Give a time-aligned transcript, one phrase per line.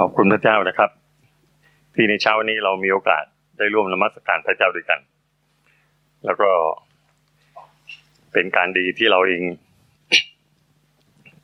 [0.00, 0.90] ขอบคุณพระเจ้านะครับ
[1.94, 3.24] ที่ในเช้าวันนี้เรามีโอกาส
[3.58, 5.00] ได้ร่วมนมัสการพระเจ้าด้วยกัน
[6.24, 6.50] แล้วก็
[8.32, 9.42] เป็นการดีที่เราเอง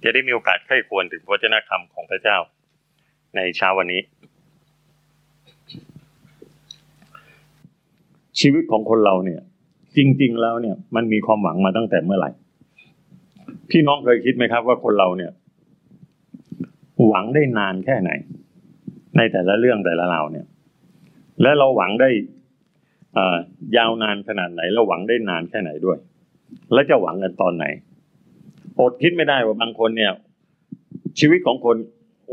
[0.05, 2.37] จะได้มีโอกาสใคร่ควรถึงพระเจ้าคำของพระเจ้า
[3.37, 4.01] ในเช้าวันนี้
[8.41, 9.41] ชีวิตของคนเราเนี่ย
[9.97, 12.31] จริง ๆ แล้วเนี่ย มันมีความหวังมาตั้งแต่เมื่อไหร่
[13.71, 15.33] พี่น้องเคยคิดไหมครับว่าคนเราเนี่ย
[17.07, 18.11] หวังได้นานแค่ไหน
[19.17, 20.47] ในแต่ละเรื่องแต่ละราวเนี่ย
[21.43, 22.11] และเราหวังได้
[23.77, 25.99] ยาวนานขนาดไหน เราหวังได้นานแค่ไหนด้วย
[26.73, 27.65] และจะหวังกันตอนไหน
[28.79, 30.13] อดคิดไม่ได้ว่าบางคนเนี่ย
[31.19, 31.77] ชีวิตของคน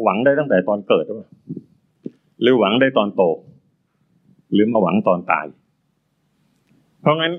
[0.03, 1.27] หวังได้ตั้งแต่ตอนเกิดหรือ
[2.41, 3.23] หรือหวังได้ตอนโต
[4.53, 5.45] หรือมาหวังตอนตาย
[7.01, 7.33] เพราะงั้น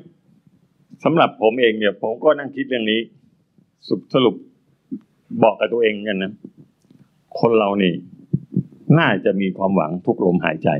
[1.04, 3.00] สำหรับผมเองเนี่ยผมก็นั่งคิดเรื่องนี้
[4.14, 4.34] สรุป
[5.42, 6.32] บอกกับตัวเองกันนะ
[7.40, 7.92] คนเรานี่
[8.98, 10.70] น่าจะมีความหวังทุกลมหายใจ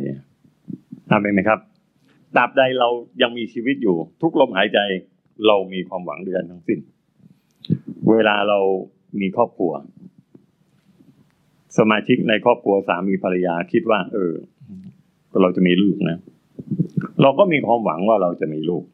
[1.10, 1.58] ทำเป็นไหมครับ
[2.36, 2.88] ตราบใดเรา
[3.22, 4.78] ยังมีชีวิตอยู่ ทุกลมหายใจ
[5.46, 6.78] เรามีความหวังด้วยกันทั้งสิ้น
[8.10, 8.58] เวลาเรา
[9.20, 9.72] มีครอบครัว
[11.78, 14.34] สมาชิกในครอบครัวสามีภรรยาคิดว่า เออ
[15.40, 16.18] เราจะมีลูกนะ
[17.22, 18.84] เราก็มีความหวังว่าเราจะมีลูก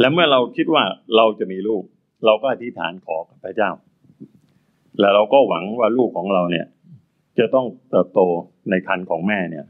[0.00, 0.84] และเมื่อเราคิดว่า
[1.16, 1.82] เราจะมีลูก
[2.26, 3.70] เราก็อธิษฐานขอกับพระเจ้า
[5.00, 6.66] แล้วเราก็หวังว่าลูกของเราเนี่ย
[7.40, 8.20] จะต้องเติบโต
[8.70, 9.66] ในคันของแม่เนี่ย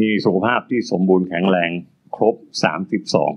[0.00, 1.70] มีสุขภาพที่สมบูรณ์แข็งแรง
[2.16, 3.32] ครบสามสิบสอง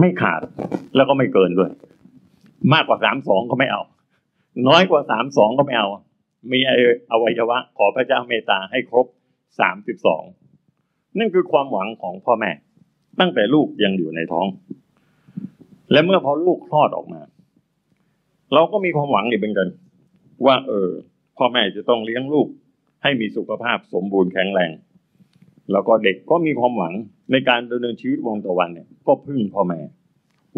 [0.00, 0.40] ไม่ขาด
[0.96, 1.70] แล้วก็ไม่เกินด้วย
[2.72, 3.82] มากกว่าสามสองก็ไม่เอา
[4.68, 5.88] น้อยกว่าสามสองก็ไม่เอา
[6.52, 6.58] มี
[7.10, 9.06] อวัยวะ ขอพระเจ้าเมตตาให้ครบ
[9.60, 10.22] สามสิบสอง
[11.18, 12.50] นั่นคือความหวังของพ่อแม่
[13.20, 14.46] ตั้งแต่ลูกยังอยู่ในท้อง
[15.92, 17.20] และเมื่อพอลูกคลอดออกมา
[18.54, 19.68] เราก็มีความหวังอีกเป็นกัน
[20.46, 20.90] ว่าเออ
[21.38, 22.48] พ่อแม่จะต้องเลี้ยงลูก
[23.02, 24.70] ให้มีสุขภาพสมบูรณ์แข็งแรง
[25.72, 26.94] แล้วก็เด็กก็มีความหวัง
[27.32, 29.80] ในการดำเนินชีวิตวงตะวันเนี่ย ก็พึ่งพ่อแม่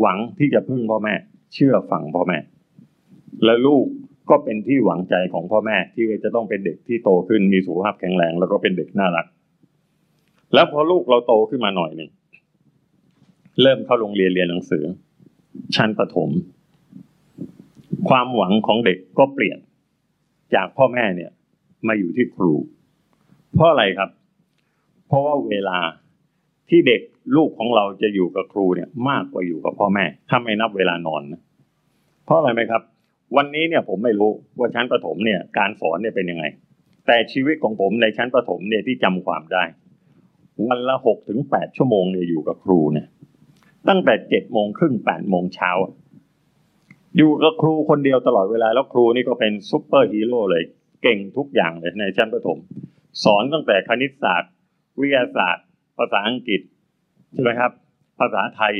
[0.00, 1.14] หวังที่จะพึ่งพ่อแม่
[1.54, 2.38] เชื่อฟังพ่อแม่
[3.44, 3.86] และลูก
[4.30, 9.26] ก็เป็นที่หวังใจของพ่อแม่ที่จะต้องเป็นเด็กที่โตขึ้นมีสุขภาพแข็งแรง แล้วก็เป็นเด็กน่ารัก
[10.54, 12.10] แล้วพอลูกเราโตขึ้นมาหน่อยหนึ่ง
[13.62, 14.84] เริ่มเข้าโรงเรียนเรียนหนังสือ
[15.74, 16.30] ชั้นประถม
[18.08, 19.58] ความหวังของเด็กก็เปลี่ยน
[20.54, 21.30] จากพ่อแม่เนี่ย
[21.86, 22.52] มาอยู่ที่ครู
[23.54, 24.10] เพราะอะไรครับ
[25.08, 25.78] เพราะว่าเวลา
[26.68, 27.00] ที่เด็ก
[27.36, 31.40] ลูกของเราจะอยู่กับครูเนี่ย มากกว่าอยู่กับพ่อแม่ ถ้าไม่นับเวลานอนนะ
[32.24, 32.82] เพราะอะไรไหมครับ
[33.36, 36.44] วันนี้เนี่ยผมไม่รู้ว่าชั้นประถมเนี่ย การสอนเนี่ยเป็นยังไง
[37.06, 39.64] แต่ชีวิตของผมในชั้นประถมเนี่ยที่จำความได้
[40.66, 43.08] วันละหกถึงแปดชั่วโมงเนี่ยอยู่กับครูเนี่ย
[43.88, 45.70] ตั้งแต่เจ็ดโมงครึ่งแปดโมงเช้า
[47.16, 50.64] อยู่กับครูคนเดียวตลอดเวลา แล้วครูนี่ก็เป็นซุปเปอร์ฮีโร่เลย
[51.02, 52.58] เก่งทุกอย่างเลยในชั้นประถม
[53.24, 54.52] สอนตั้งแต่คณิตศาสตร์
[55.00, 55.66] วิทยาศาสตร์
[55.98, 56.60] ภาษาอังกฤษ
[57.32, 57.72] ใช่ไหมครับ
[58.18, 58.74] ภาษาไทย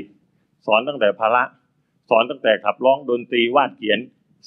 [0.66, 1.44] สอนตั้งแต่พละ
[2.10, 3.98] สอนตั้งแต่ขับร้องดนตรีวาดเขียน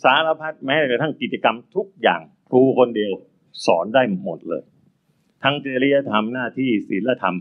[0.04, 3.12] สารพัดแม้กระทั่งกิจกรรมทุกอย่างครูคนเดียว
[3.66, 4.64] สอนได้หมดเลย
[5.44, 7.36] ทั้งจริยธรรมหน้าที่ศีลธรรม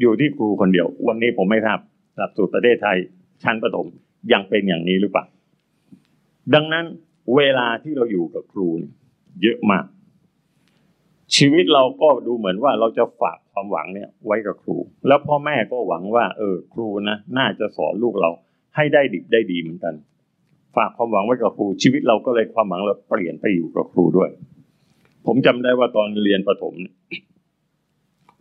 [0.00, 1.78] อยู่ที่ครูคนเดียว วันนี้ผมไม่ทราบ
[2.16, 2.98] หลักสูตรประเทศไทย
[3.42, 3.86] ชั้นประถม
[4.32, 5.24] ยังเป็นอย่างนี้หรือเปล่า
[6.54, 6.84] ดังนั้น
[7.36, 8.68] เวลาที่เราอยู่กับครู
[9.42, 9.84] เยอะมาก
[11.36, 18.30] ชีวิตเราก็ดูเหมือนว่าเราจะฝากความหวังเนี่ยไว้กับครู แล้วพ่อแม่ก็หวังว่า เออ ครูนะน่าจะสอนลูกเรา
[18.76, 19.94] ให้ได้ดีได้ดีเหมือนกัน
[20.76, 24.30] ฝากความหวังไว้กับครู ชีวิตเราก็เลยความหวังเราเปลี่ยนไปอยู่กับครูด้วย
[25.26, 26.74] ผมจำได้ว่าตอนเรียนประถม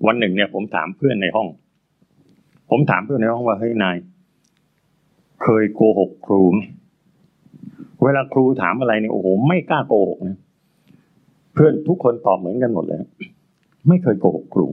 [0.06, 1.48] วันหนึ่งเนี่ย ผมถามเพื่อนในห้อง
[2.70, 3.98] ผมถามเพื่อนในห้องว่าเฮ้ยนาย
[5.44, 6.60] เคยโกหกครูไหม
[8.04, 10.38] เวลาครูถามอะไรเนี่ยโอ้โหไม่กล้าโกหกนะ
[11.54, 13.00] เพื่อนทุกคนตอบเหมือนกันหมดเลย
[13.88, 14.68] ไม่เคยโกหกครู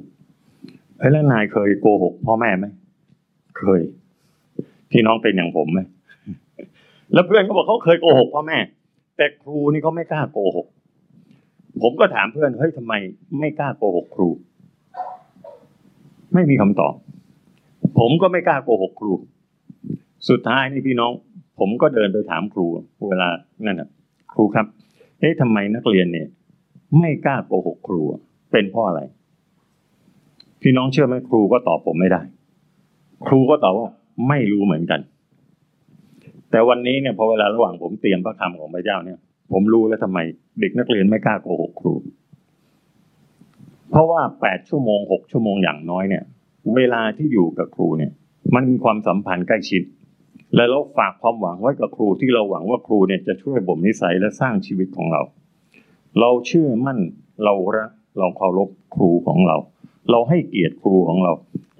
[0.98, 2.66] เฮ้ยแล้วนายเคยโกหกพ่อแม่ไหม
[3.58, 3.80] เคย
[4.90, 5.80] พี่น้องเป็นอย่างผมไหม
[7.12, 8.58] แล้วเพื่อนก็บอกเขาเคยโกหกพ่อแม่
[9.16, 10.66] แต่ครูนี่เขาไม่กล้าโกหก
[11.82, 12.94] ผมก็ถามเพื่อนเฮ้ยทำไม
[13.40, 14.28] ไม่กล้าโกหกครู
[16.34, 16.94] ไม่มีคำตอบ
[17.98, 19.12] ผมก็ไม่กล้าโกหกครู
[20.28, 21.12] สุดท้ายนี่พี่น้อง
[21.58, 22.66] ผมก็เดินไปถามครู
[23.08, 23.28] เวลา
[23.66, 23.90] นั่นนะ
[24.32, 24.66] ครูครับ
[25.20, 26.28] เอ๊ะทำไมนักเรียนเนี่ย
[26.98, 28.02] ไม่กล้าโกหกครู
[28.52, 29.00] เป็นเพราะอะไร
[30.62, 32.22] พี่น้องเชื่อไหมครูก็ตอบผมไม่ได้
[33.26, 33.88] ครูก็ตอบว่า
[34.28, 35.00] ไม่รู้เหมือนกัน
[36.50, 39.18] แต่วันนี้เนี่ยพอเวลาระหว่างผมเตรียมพระคำของพระเจ้าเนี่ย
[39.52, 40.18] ผมรู้แล้วทำไม
[40.60, 41.94] เด็กนักเรียนไม่กล้าโกหกครู
[43.90, 46.24] เพราะว่าแปดชั่วโมงหกชั่วโมงอย่างน้อยเนี่ย
[46.76, 48.12] เวลาที่อยู่กับครูเนี่ย
[48.54, 49.82] มันมีความสัมพันธ์ใกล้ชิด
[50.54, 55.22] และเราฝากความหวังไว้กับครูที่เราหวังว่าครูเนี่ยจะช่วยบ่มนิสัยและสร้างชีวิตของเรา
[56.20, 56.98] เราเชื่อมั่น
[57.44, 59.56] เรารักเราเคารพครูของเรา
[60.10, 61.32] เราให้เกียรติครูของเรา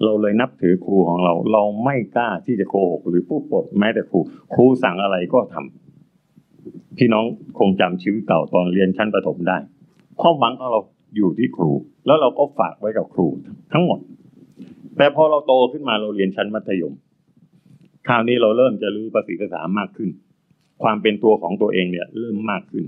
[0.03, 4.19] เราเลยนับถือครูของเรา เราไม่กล้าที่จะโกหกหรือพูดปดแม้แต่ครู
[4.53, 7.25] ครูสั่งอะไรก็ทำพี่น้อง
[7.59, 9.57] คงจำชีวิตเก่าตอนเรียนชั้นประถมได้
[10.21, 10.81] ความหวังของเรา
[11.15, 11.71] อยู่ที่ครู
[12.05, 13.27] แล้วเราก็ฝากไว้กับครู
[13.73, 13.99] ทั้งหมด
[14.97, 16.93] แต่พอเราโตขึ้นมาเราเรียนชั้นมัธยม
[18.07, 20.09] คราวนี้เราเริ่มจะรู้ภาษีภาษามากขึ้น
[20.83, 22.85] ความเป็นตัวของตัวเองเนี่ยเริ่มมากขึ้น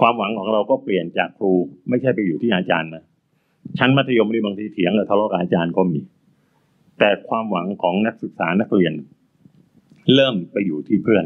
[0.00, 1.52] ความหวังของเราก็เปลี่ยนจากครู
[1.88, 3.04] ไม่ใช่ไปอยู่ที่อาจารย์นะ
[3.78, 6.00] ชั้นมัธยมนี่บางทีเถียงกับทะเลาะกับอาจารย์ก็มี
[6.98, 8.92] แต่ความหวังของนักศึกษานักเรียน
[10.14, 11.24] เริ่มไปอยู่ที่เพื่อน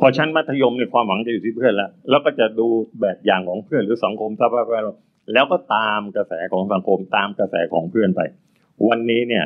[0.00, 2.66] พอชั้นมัธยมเนี่ยความหวังจะอยู่ที่เพื่อนแล้วแล้วก็จะดู
[3.00, 4.96] แบบอย่างของเพื่อนหรือสังคมสภาพแวดล้อม
[5.32, 8.20] แล้วก็ตามกระแสของสังคมตามกระแสของเพื่อนไป
[8.88, 9.44] วันนี้เนี่ย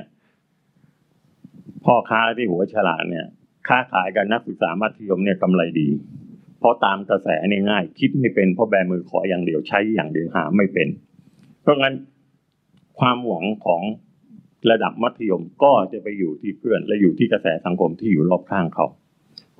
[1.89, 3.27] พ่อค้าที่หัวฉลาดเนี่ย
[3.69, 5.89] ค้าขายกับนักศึกษามัธยมเนี่ยกำไรดี
[6.59, 10.89] เพราะตามกระแสเนี่ยง่าย คิดไม่เป็นเพราะแบมือขออย่างเดียวใช้อย่างเดียวหาไม่เป็น
[11.63, 11.95] เพราะงั้น
[12.99, 13.83] ความหวังของ
[14.71, 18.87] ระดับมัธยมก็จะไปอยู่ที่เพื่อนและอยู่ที่กระแสสังคมที่อยู่รอบข้างเขา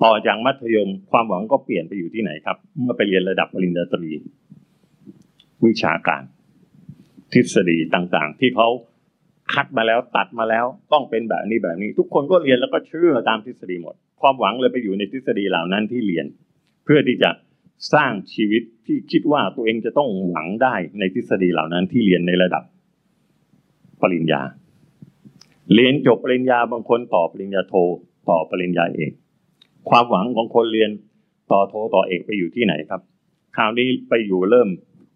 [0.03, 4.11] ต่อจากมัธยมความหวังก็เปลี่ยนไปอยู่ที่ไหนครับ เมื่อไปเรียนระดับปริญญาตรี
[5.65, 6.23] วิชาการ
[7.33, 8.67] ทฤษฎีต่างๆ ที่เขา
[9.53, 16.25] คัดมาแล้วตัดมาแล้วต้องเป็นแบบนี้แบบนี้ ทุกคนก็เรียนแล้วก็เชื่อตามทฤษฎีหมด ความหวังเลยไปอยู่ในทฤษฎีเหล่านั้นที่เรียน
[16.85, 17.29] เพื่อที่จะ
[17.93, 22.63] สร้างชีวิตที่คิดว่าตัวเองจะต้องหวังได้ในทฤษฎีเหล่านั้นที่เรียนในระดับ
[24.01, 24.41] ปริญญา
[25.73, 27.73] เรียนจบปริญญาบางคนต่อปริญญาโท
[28.29, 29.11] ต่อปริญญาเอก
[29.89, 30.89] ความหวังของคนเรียน
[31.51, 33.01] ต่อโทต่อเอกไปอยู่ที่ไหนครับ
[33.55, 34.69] คราวนี้ไปอยู่เริ่ม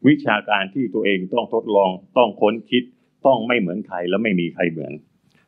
[0.07, 2.83] วิชาการที่ตัวเองต้องทดลองต้องค้นคิด
[3.27, 4.93] ต้องไม่เหมือนใครและไม่มีใครเหมือน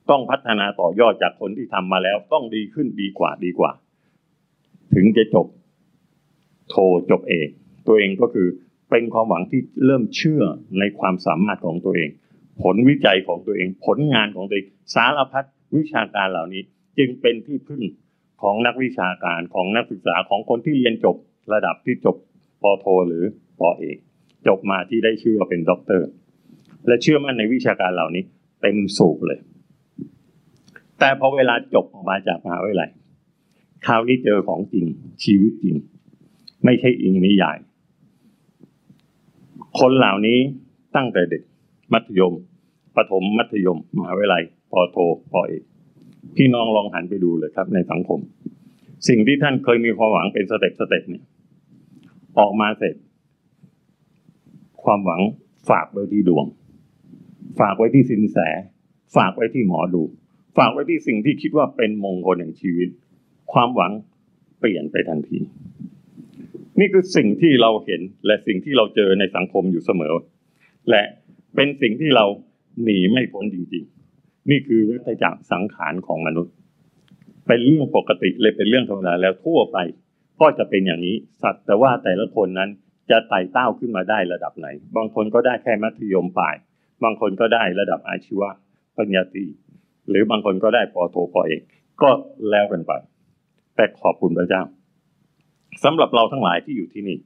[0.10, 3.72] ต้องพัฒนาต่อยอดจากคนที่ทำมาแล้ว ต้องดีขึ้นดีกว่าดีกว่า
[4.96, 5.48] ถึงจะจบ
[6.70, 6.76] โท
[7.12, 7.50] จบเอก
[7.88, 8.48] ตัวเองก็คือ
[8.92, 10.44] เป็นความหวังที่เริ่มเชื่อ
[10.80, 12.10] ในความสามารถของตัวเอง
[12.64, 15.46] ผลวิจัยของตัวเอง ผลงานของตัวเองสารพัด
[15.78, 16.62] วิชาการเหล่านี้
[16.98, 17.84] จึงเป็นที่พึ่ง
[18.42, 21.16] ของนักวิชาการของนักศึกษาของคนที่เรียนจบ
[21.54, 22.16] ระดับที่จบ
[22.64, 23.24] ปโทหรือ
[23.60, 23.98] ปอเอก
[24.48, 26.08] จบมาที่ได้ชื่อว่าเป็นด็อกเตอร์
[26.88, 28.24] และเชื่อมั่นในวิชาการเหล่านี้
[28.62, 29.40] เต็มสูบเลย
[31.00, 32.90] แต่พอเวลาจบออกมาจากมหาวิทยาลัย
[33.86, 34.86] คราวนี้เจอของจริง
[35.24, 35.76] ชีวิตจริง
[36.66, 37.58] ไม่ใช่อิงนิยาย
[39.80, 40.40] คนเหล่านี้
[40.96, 41.42] ตั้งแต่เด็ก
[41.94, 42.34] มัธยม
[42.96, 44.98] ประถมมัธยมมหาวิทยาลัยปอโท
[45.32, 45.64] ปอเอก
[46.36, 48.20] พี่น้องลองหันไปดูเลยครับ ในสังคม
[49.08, 51.24] สิ่งที่ท่านเคยมีความหวังเป็น step step เนี่ย
[52.40, 52.96] ออกมาเสร็จ
[54.84, 55.22] ความหวัง
[55.70, 56.46] ฝากไว้ที่ดวง
[57.60, 58.38] ฝากไว้ที่ซินแส
[59.16, 60.04] ฝากไว้ที่หมอดู
[60.58, 62.90] ฝากไว้ที่สิ่งที่คิดว่าเป็นมงคลแห่งชีวิต
[63.54, 63.92] ความหวัง
[64.60, 65.40] เปลี่ยนไปทันที
[66.80, 70.14] นี่คือสิ่งที่เราเห็นและสิ่งที่เราเจอในสังคมอยู่เสมอ
[70.90, 71.04] และ
[71.56, 72.26] เป็นสิ่งที่เรา
[72.84, 73.84] หนีไม่พ้นจริง
[74.18, 76.54] ๆ นี่คือวัฏจักรสังขารของมนุษย์
[77.48, 79.78] เป็นเรื่องปกติเลยเป็นเรื่องธรรมดาแล้วทั่วไป
[80.42, 82.70] ก็จะเป็นอย่างนี้สัตว์แต่ว่าแต่ละคนนั้น
[83.10, 86.56] จะไต่เต้าขึ้นมาได้ระดับไหน บางคนก็ได้แค่มัธยมปลาย
[87.04, 88.50] บางคนก็ได้ระดับอาชีวะ
[88.96, 89.46] ปริญญาตรี
[90.10, 91.62] หรือบางคนก็ได้ปอโทปอเอก
[92.02, 92.10] ก็
[92.50, 92.92] แล้วกันไป
[93.76, 94.62] แต่ขอบคุณพระเจ้า
[95.84, 97.18] สำหรับเราทั้งหลายที่อยู่ที่นี่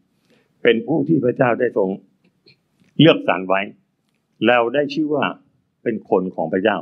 [0.63, 1.89] เป็นผู้ที่พระเจ้าได้ทรง
[2.99, 3.61] เลือกสรรไว้
[4.45, 5.25] แล้วได้ชื่อว่า
[5.83, 6.77] เป็นคนของพระเจ้า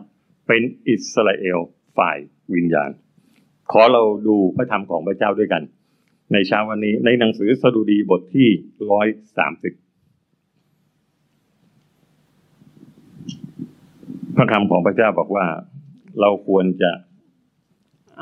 [0.47, 1.59] เป็นอิสราเอล
[1.97, 2.17] ฝ่าย
[2.55, 2.89] วิญญาณ
[3.71, 5.63] ขอเราดูพระธรรมของพระเจ้าด้วยกัน
[6.33, 8.49] ในเช้าวันนี้ในหนังสือสดุดีบทที่
[8.91, 9.73] ร้อยสามสิบ
[14.37, 15.47] พระคำของพระเจ้าบอกว่า
[16.19, 16.91] เราควรจะ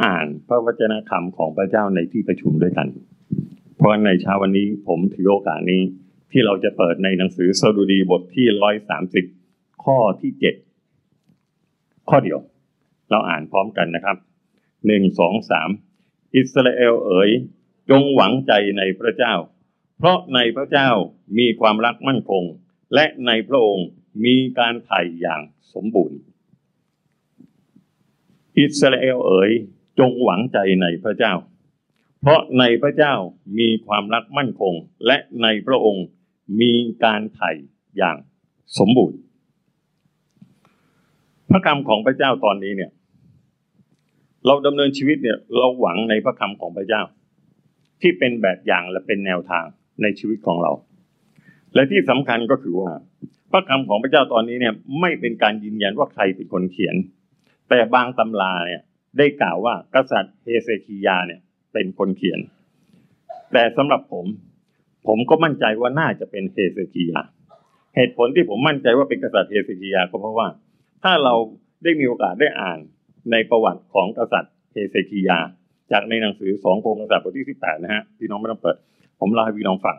[0.03, 2.87] อ่านพระวจนะคำของพระเจ้าในที่ประชุมด้วยกัน
[3.77, 5.81] เพราะในเช้าวันนี้ผมถือโอกาสนี้
[6.31, 9.25] ที่เราจะเปิดในหนังสือสดุดีบทที่ร้อยสามสิบ
[9.83, 10.55] ข้อที่เจ็ด
[12.09, 12.39] ข้อเดียว
[13.09, 14.17] เราอ่านพร้อมกันนะครับ
[14.87, 15.69] หนึ่งสองสาม
[16.35, 17.29] อิสราเอลเอ๋ย
[17.89, 19.33] จงหวังใจในพระเจ้า
[19.97, 20.89] เพราะในพระเจ้า
[21.39, 22.43] มีความรักมั่นคง
[22.93, 23.87] และในพระองค์
[24.23, 25.41] มีการไถ่อย่าง
[25.73, 26.19] สมบูรณ์
[28.57, 29.51] อิสราเอลเอ๋ย
[29.99, 31.33] จงหวังใจในพระเจ้า
[32.21, 33.13] เพราะในพระเจ้า
[33.59, 34.73] มีความรักมั่นคง
[35.05, 36.05] และในพระองค์
[36.61, 37.51] มีการไถ่
[37.97, 38.17] อย่าง
[38.79, 39.19] สมบูรณ์
[41.49, 42.91] พระคำของพระเจ้าตอนนี้เนี่ย
[44.45, 47.01] เราดำเนินชีวิตเนี่ย เราหวังในพระคำของพระเจ้า
[48.01, 49.65] ที่เป็นแบบอย่างและเป็นแนวทาง
[50.01, 50.71] ในชีวิตของเรา
[51.73, 52.91] และที่สำคัญก็คือว่า
[53.55, 56.95] ระคำของพระเจ้าตอนนี้เนี่ยไม่เป็นการยืนยันว่าใครเป็นคนเขียน
[57.69, 58.81] แต่บางตำราเนี่ย
[59.17, 61.39] ได้กล่าวว่ากษัตริย์เฮเซคียาเนี่ย
[61.73, 62.39] เป็นคนเขียน
[63.53, 64.25] แต่สำหรับผม
[65.07, 67.21] ผมก็มั่นใจว่าน่าจะเป็นเฮเซคียา
[67.95, 70.47] เหตุผลที่ผมมั่นใจว่าเป็นกษัตริย์เฮเซคียาก็เพราะว่า
[71.03, 71.33] ถ้าเรา
[71.83, 72.79] ได้มีโอกาสได้อ่าน
[73.31, 75.37] ในประวัติของกษัตริย์เฮเซคียา
[75.91, 78.77] จากในหนังสือสองโครงกษัตริย์บทที่สิบแปดนะฮะพี่น้องไม่ต้องเปิด
[79.19, 79.95] ผมเล่าให้พี่น้องฟัง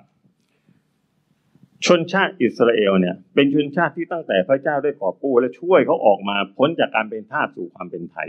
[1.87, 8.29] ชนชาติอิสราเอลเนี่ยเป็นชนชาติที่ตั้งแต่พระเจ้าได้กอบกู้และช่วยเขาออกมาพ้นจากการเป็นทาสสู่ความเป็นไทย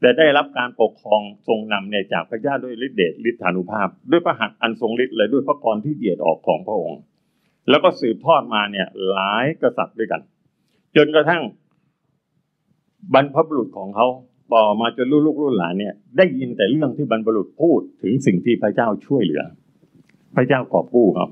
[0.00, 7.00] แต่ได้รับการปกครองทรงนำเนี่ยจากพระเจ้าด้วยฤทธิเดชฤทธานุภาพ ด้วยพระหัตถ์อันทรงฤทธิ์และด้วยพระกรที่เดียดออกของพระองค์
[7.70, 10.20] แล้วก็สืบทอดมาเนี่ยหลายกษัตริย์ด้วยกัน
[10.96, 11.42] จนกระทั่ง
[13.14, 14.06] บรรพบุรุษของเขา
[14.54, 19.42] ต่อมาจนลูกๆรุ่นหลานเนี่ยได้ยินแต่เรื่องที่บรรพบุรุษพูดถึงสิ่งที่พระเจ้าช่วยเหลือ
[20.36, 21.30] พระเจ้ากอบกู้ครับ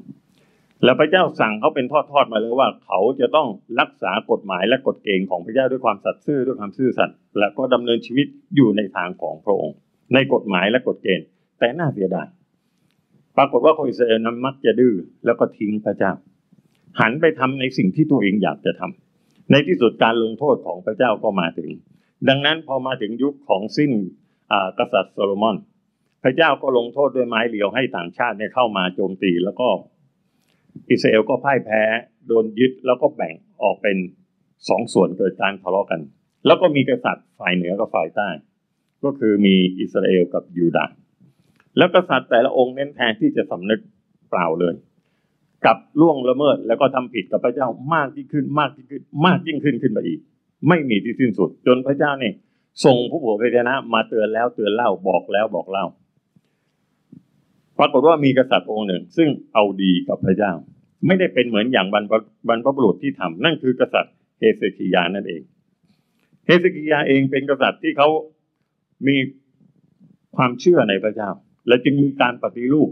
[0.82, 3.48] แล้วพระเจ้าสั่งเขาเป็นทอดๆมาเลยว่า เขาจะต้อง
[3.80, 8.26] รักษากฎหมายและกฎเกณฑ์ของพระเจ้าด้วยความสัตย์ซื่อด้วยความซื่อสัตย์และก็ดำเนินชีวิต
[8.56, 9.76] อยู่ในทางของพระองค์
[10.14, 11.26] ในกฎหมายและกฎเกณฑ์
[11.58, 12.26] แต่น่าเสียดาย
[13.36, 16.12] ปรากฏว่าคนอิสราเอลนั้นมักจะดื้อแล้วก็ทิ้งพระเจ้า
[17.00, 21.70] หันไปทำในสิ่งที่ตัวเองอยากจะทำในที่สุดการลงโทษของพระเจ้าก็มาถึง
[22.28, 23.92] ดังนั้นพอมาถึงยุคของสิ้น
[24.78, 25.56] กษัตริย์โซโลมอน
[26.22, 29.68] พระเจ้าก็ลงโทษด้วยไม้เรียวให้ต่างชาติเนี่ยเข้ามาโจมตีแล้วก็
[30.90, 31.80] อิสราเอลก็พ่ายแพ้
[32.26, 33.96] โดนยึดแล้วก็แบ่งออกเป็น
[34.68, 36.00] สองส่วนเกิดการทะเลาะกัน
[36.46, 38.28] แล้วก็มีกษัตริย์ฝ่ายเหนือกับฝ่ายใต้
[39.04, 40.94] ก็คือมีอิสราเอลกับยูดาห์
[41.76, 43.80] แล้วกษัตริย์แต่ละองค์เน้นแทนที่จะสำนึก
[44.30, 44.74] เปล่าเลย
[45.66, 50.20] กับล่วงละเมิดแล้วก็ทำผิดกับพระเจ้ามากยิ่งขึ้น มากยิ่งขึ้น มากยิ่งขึ้นขึ้นไปอีก
[50.68, 52.34] ไม่มีที่สิ้นสุด จนพระเจ้าเนี่ย
[52.84, 55.84] ส่งผู้ผัวเพชนะมาเตือนแล้วเตือนเล่าบอกแล้วบอกเล่า
[57.78, 60.52] ปรากฏว่ามีกษัตริย์องค์หนึ่ง ซึ่งเอาดีกับพระเจ้า
[61.06, 62.12] ไม่ได้เป็นเหมือนอย่างบรรพ
[62.48, 65.42] บรรพบุรุษที่ทำนั่นคือกษัตริย์เฮเซคิยานั่นเอง
[66.46, 68.08] เฮเซคิยาเองเป็นกษัตริย์ที่เขา
[69.06, 69.16] มี
[70.36, 71.30] ความเชื่อในพระเจ้า
[71.68, 72.90] และจึงมีการปฏิรูป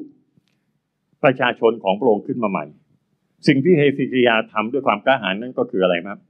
[1.25, 2.65] ประชาชนของพระองค์ขึ้นมาใหม่
[3.47, 6.21] สิ่งที่เฮเซคิยาทำด้วยความกล้าหาญนั่นก็คืออะไรครับ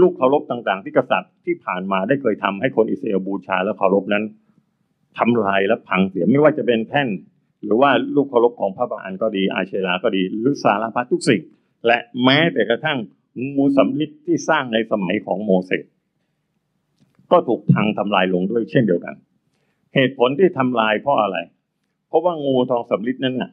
[0.00, 4.24] ลูกเคารพต่างๆ ที่กษัตริย์ที่ผ่านมาได้เคยทำให้คนอิสราเอลบูชาและเคารพนั้น
[5.18, 7.08] ทำลายและพังเสียไม่ว่าจะเป็นแท่น
[7.64, 11.42] หรือว่าลูกเคารพของพระบาอันก็ดี อาเชราก็ดีหรือสารพัดทุกสิ่ง
[11.86, 12.98] และแม้แต่กระทั่ง
[13.56, 15.84] งูสำลิดที่สร้างในสมัยของโมเสส
[17.32, 19.14] ก็ถูกพังทำลายลงด้วยเช่นเดียวกัน
[19.94, 21.38] เหตุผลที่ทำลายเพราะอะไร
[22.08, 23.50] เพราะว่างูทองสำลิดนั้นน่ะ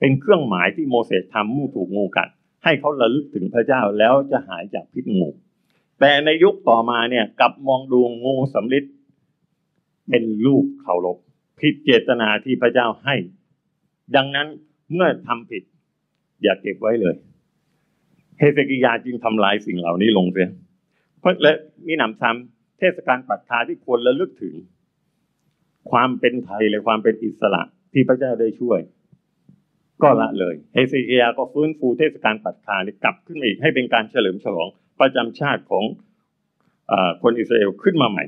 [0.00, 2.28] เป็นเครื่องหมายที่โมเสสทำเมื่อถูกงูกัด
[2.64, 5.28] ให้เขาระลึกถึงพระเจ้าแล้วจะหายจากพิษงู
[6.00, 8.84] แต่ในยุคต่อมาเนี่ยกลับมองดูงูสำลิด
[10.08, 11.18] เป็นรูปเคารพ
[11.60, 13.16] ผิดเจตนาที่พระเจ้าให้
[14.16, 14.48] ดังนั้น
[14.92, 15.62] เมื่อทำผิด
[16.42, 17.14] อย่าเก็บไว้เลย
[18.38, 20.50] เฮเซกิยาจึงทำลายสิ่งเหล่านี้ลงเสีย
[21.20, 21.52] เพราะและ
[21.86, 24.54] มีหนำซ้ำเทศกาลปัสกาที่ควรระลึกถึง
[25.90, 28.80] ความเป็นไทและความเป็นอิสระที่พระเจ้าได้ช่วย
[30.02, 34.68] ก็ละเลยเฮเซกิยาก็ฟื้นฟูเทศกาลปัสกานี้กลับขึ้นมาอีกให้เป็นการเฉลิมฉลอง
[35.00, 35.84] ประจำชาติของ
[36.90, 36.92] อ
[37.22, 38.24] คนอิสราเอลขึ้นมาใหม่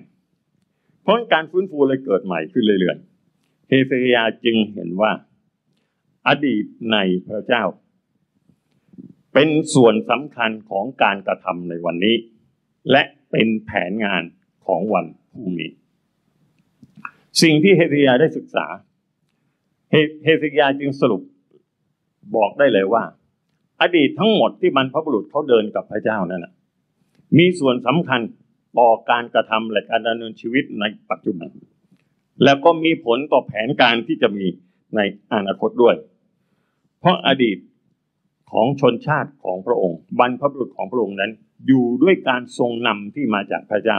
[1.02, 3.15] เพราะการฟื้นฟูเลยเกิดใหม่ขึ้นเรื่อยๆ
[3.68, 5.12] เฮเซกิยาจึงเห็นว่า
[6.28, 6.96] อดีตใน
[7.26, 7.64] พระเจ้า
[9.34, 12.16] เป็นส่วนสำคัญของการกระทำในวันนี้
[12.90, 14.22] และเป็นแผนงาน
[14.66, 15.70] ของวันพรุ่งนี้
[17.42, 18.66] สิ่งที่เฮเซกิยาได้ศึกษา
[20.24, 21.22] เฮเซกิยาจึงสรุป
[22.36, 23.04] บอกได้เลยว่า
[23.82, 26.52] อดีตทั้งหมดที่บรรพบุรุษเขาเดินกับพระเจ้านั่นนะ
[27.38, 28.20] มีส่วนสำคัญ
[28.78, 31.48] ต่อการกระทำและการดำเนินชีวิตในปัจจุบัน
[32.44, 34.46] แล้วก็มีผลต่อแผนการที่จะมี
[34.96, 35.00] ใน
[35.32, 35.94] อนาคตด้วย
[37.00, 37.58] เพราะอดีต
[38.52, 41.32] ของชนชาติของพระองค์ บรรพบุรุษของพระองค์นั้น
[41.66, 43.98] อยู่ด้วยการทรงนำที่มาจากพระเจ้า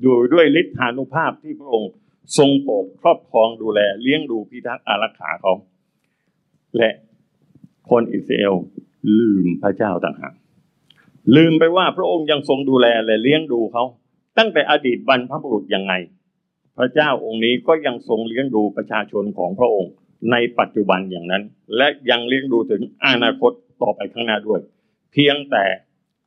[0.00, 1.90] อยู่ด้วยฤทธานุภาพที่พระองค์
[2.38, 5.52] ทรงโปรดครอบครองดูแลเลี้ยงดูพิทักษ์อารักขาเขา
[6.76, 6.90] และ
[7.90, 8.54] คนอิสราเอล
[9.18, 10.34] ลืมพระเจ้าต่างหาก
[11.36, 13.84] ลืมไปว่าพระองค์ยังทรงดูแลและเลี้ยงดูเขา
[14.38, 15.92] ตั้งแต่อดีตบรรพบุรุษยังไง
[16.78, 19.92] พระเจ้าองค์นี้ก็ยังทรงเลี้ยงดูประชาชนของพระองค์
[20.32, 21.42] ในปัจจุบันอย่างนั้น
[21.76, 23.52] และยังเลี้ยงดูถึงอนาคต
[23.82, 24.60] ต่อไปข้างหน้าด้วย
[25.12, 25.64] เพียงแต่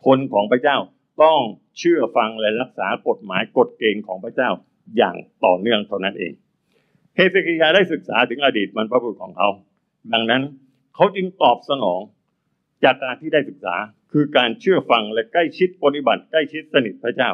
[0.05, 0.77] คนของพระเจ้า
[1.23, 1.39] ต้อง
[1.79, 4.49] เชื่อฟังและรักษากฎหมายกฎเกณฑ์ของพระเจ้า
[4.97, 6.33] อย่างต่อเนื่องเท่านั้นเอง
[7.15, 9.49] เฮเซกิยาได้ศึกษาถึงอดีตบรรพบุรุษของเขา
[10.13, 10.43] ดังนั้น
[10.95, 12.01] เขาจึงตอบสนอง
[12.83, 13.75] จากการที่ได้ศึกษา
[14.11, 17.29] คือการเชื่อฟังและใกล้ชิดปฏิบัติใกล้ชิดสนิทพระเจ้า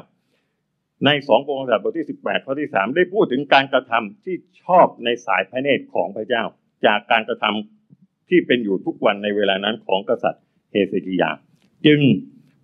[1.05, 6.43] ในสององค์ศาสตร์บทที่สิบแปดข้อที่สามได้พูดถึงการกระทำที่ชอบในสายพระเนตรของพระเจ้า
[6.86, 11.29] จากการกระทำที่เป็นอยู่ทุกวันในเวลานั้นของกษัตริย์เฮเซกิยา
[11.86, 12.00] จึง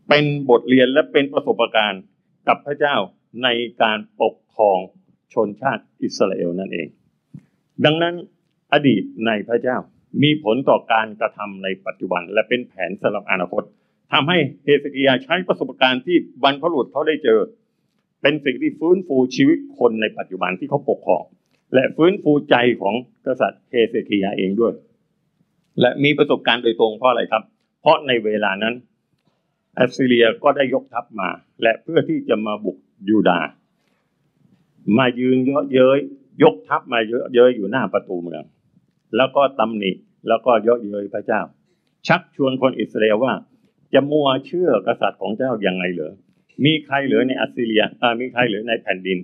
[0.09, 2.01] เป็นบทเรียนและเป็นประสบการณ์
[2.47, 2.95] กับพระเจ้า
[3.43, 3.47] ใน
[3.81, 4.79] การปกครอง
[5.33, 6.87] ชนชาติอิสราเอลนั่นเอง
[7.85, 8.15] ดังนั้น
[8.73, 9.77] อดีตในพระเจ้า
[10.23, 13.63] มีผลต่อการกระทำในปัจจุบัน และเป็นแผนสำหรับอนาคต
[14.13, 17.39] ทำให้เฮสกิยาใช้ประสบการณ์ที่บรรพบุรุษเขาได้เจอ
[18.21, 21.23] เป็นสิ่งที่ฟื้นฟูชีวิตคนในปัจจุบันที่เขาปกครอง
[21.73, 22.95] และฟื้นฟูใจของ
[23.25, 24.73] กษัตริย์เฮเซคิยาเองด้วย
[25.81, 27.43] และมีประสบการณ์โดยตรงเพราะอะไรครับ
[27.81, 28.73] เพราะในเวลานั้น
[29.75, 31.29] แอสซีเรียก็ได้ยกทัพมา
[31.61, 32.77] และเพื่อที่จะมาบุก
[33.09, 33.47] ยูดาห์
[34.97, 35.99] มายืนเยาะเย้ย
[36.43, 38.43] ยกทัพมาเยาะเย้ยอยู่หน้าประตูเมือง
[39.15, 39.91] แล้วก็ตำหนิ
[40.27, 41.41] แล้วก็เยาะเย้ยพระเจ้า
[42.07, 43.33] ชักชวนคนอิสราเอลว่า
[43.93, 46.13] จะมัวเชื่อกษัตริย์ของเจ้ายังไงเหรอ
[46.65, 49.17] มีใครเหลือในอัสซีเรียอ่ามีใครเหลือในแผ่นดิน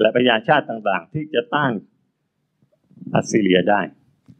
[0.00, 1.72] และประชาชาติต่างๆ ที่จะต้าน
[3.14, 3.80] อัสซีเรียได้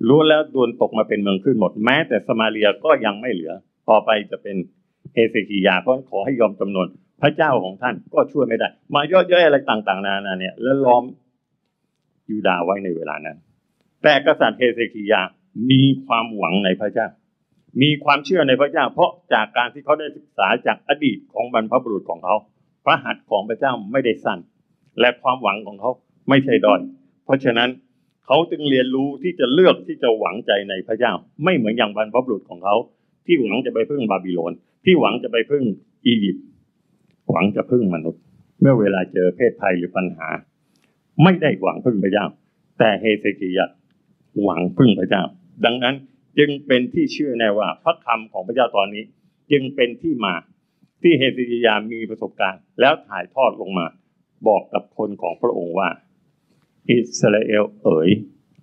[0.09, 3.52] รู้แล้วโดนตกมาเป็นเมืองขึ้นหมด แม้แต่สมาเรียก็ยังไม่เหลือ
[3.88, 4.57] ต่อไปจะเป็น
[5.12, 6.87] เฮเซคียาเพราะขอให้ยอมจำนวน
[7.23, 11.04] พระเจ้าของท่านก็ช่วยไม่ได้ มายอะแยะอะไรต่างๆ นานาเนี่ย แล้วล้อม
[12.30, 13.37] ยูดาไว้ในเวลานั้น
[14.02, 15.21] แต่กษัตริย์เฮเซคียา
[15.71, 17.07] มีความหวังในพระเจ้า
[17.82, 22.34] มีความเชื่อในพระเจ้า เพราะจากการที่เขาได้ศึกษาจากอดีตของบรรพบุรุษของเขา
[22.84, 24.38] พระหัตถ์ของพระเจ้าไม่ได้สั้น
[25.00, 25.90] และความหวังของเขา
[26.28, 26.80] ไม่ใช่ดอย
[27.24, 27.70] เพราะฉะนั้น
[28.26, 31.12] เขาจึงเรียนรู้ที่จะเลือกที่จะหวังใจในพระเจ้า
[31.44, 32.76] ไม่เหมือนอย่างบรรพบุรุษของเขา
[33.26, 34.52] ที่หวังจะไปพึ่งบาบิโลน
[34.84, 35.64] ที่หวังจะไปพึ่ง
[36.06, 36.44] อียิปต์
[37.30, 38.22] หวังจะพึ่งมนุษย์
[38.60, 40.28] เมื่อเวลาเจอเพศภัยหรือปัญหา
[41.22, 42.26] ไม่ได้หวังพึ่งพระเจ้า
[42.78, 43.66] แต่เฮเซกิยะ
[44.42, 45.22] หวังพึ่งพระเจ้า
[45.64, 45.94] ดังนั้น
[46.38, 49.04] จึงเป็นที่เชื่อแน่ว่าพระคำของพระเจ้าตอนนี้
[49.50, 50.34] จึงเป็นที่มา
[51.02, 53.87] ที่เฮเซกิยามีประสบการณ์ แล้วถ่ายทอดลงมา
[54.49, 55.88] บอกกับคนของพระองค์ว่า
[56.90, 58.10] อิสราเอลเอ๋ย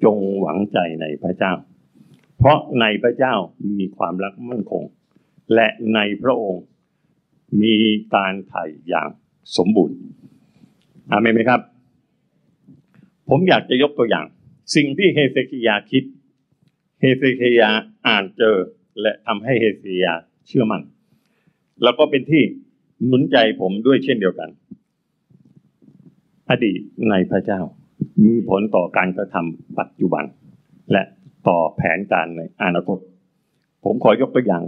[0.03, 1.53] จงหวังใจในพระเจ้า
[2.37, 3.33] เพราะในพระเจ้า
[3.69, 4.83] มีความรักมั่นคง
[5.55, 6.63] และในพระองค์
[7.63, 7.77] มี
[8.15, 9.09] การไถ่อย่าง
[9.57, 9.97] สมบูรณ์
[11.11, 11.61] อาเมนไหมครับ
[13.29, 14.25] ผมอยากจะยกตัวอย่าง
[14.75, 16.03] สิ่งที่เฮเซคิยาคิด
[16.99, 17.69] เฮเซคิยา
[18.07, 18.57] อ่านเจอ
[19.01, 20.13] และทำให้เฮเซคิยา
[20.47, 20.83] เชื่อมัน่น
[21.83, 22.43] แล้วก็เป็นที่
[23.07, 24.49] หนุนใจผมด้วยเช่นเดียวกัน
[26.49, 26.79] อดีต
[27.09, 27.61] ในพระเจ้า
[28.25, 30.25] มีผลต่อการกระทำปัจจุบัน
[30.91, 31.03] และ
[31.47, 32.97] ต่อแผนการในอนาคต
[33.83, 34.63] ผมขอยกตัวอย่าง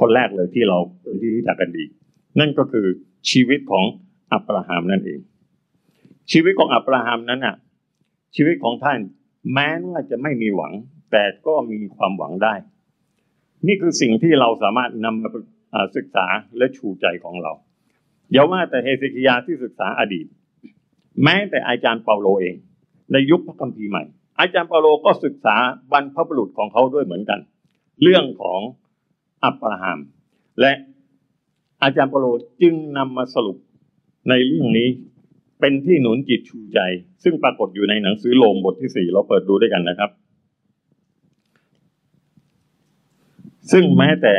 [0.00, 0.78] คนแรกเลยที่เรา
[1.20, 1.84] ที่รู้จักกันดี
[2.40, 2.86] นั่นก็คือ
[3.30, 3.84] ชีวิตของ
[4.32, 5.20] อับราฮัมนั่นเอง
[6.32, 7.56] ชีวิตของอับราฮัมนั้นน่ะ
[8.36, 8.98] ชีวิตของท่าน
[9.54, 10.72] แม้ว่าจะไม่มีหวัง
[11.12, 12.54] แต่ก็มีความหวังได้
[13.66, 15.30] นี่คือสิ่งที่เราสามารถนำมา
[15.96, 16.26] ศึกษา
[16.58, 17.52] และชูใจของเรา
[18.32, 20.26] อย่าว่าแต่เฮเซคิยาที่ศึกษาอดีต
[21.24, 22.56] แม้แต่อาจารย์เปาโลเอง
[23.12, 24.04] ในยุคพระคัมภีร์ใหม่
[24.40, 25.56] อาจารย์เปาโลก็ศึกษา
[25.92, 27.40] บรรพบุรุษของเขาด้วยเหมือนกัน
[28.02, 28.60] เรื่องของ
[29.44, 29.98] อับราฮัม
[30.60, 30.72] และ
[31.82, 32.26] อาจารย์เปาโล
[32.62, 33.58] จึงนำมาสรุป
[34.28, 34.88] ในเรื่องนี้
[35.60, 36.80] เป็นที่หนุนจิตชูใจ
[37.24, 40.10] ซึ่งปรากฏอยู่ในหนังสือโลมบทที่สี่เราเปิดดูด้วยกันนะครับ
[43.70, 44.34] ซึ่งแม้แต่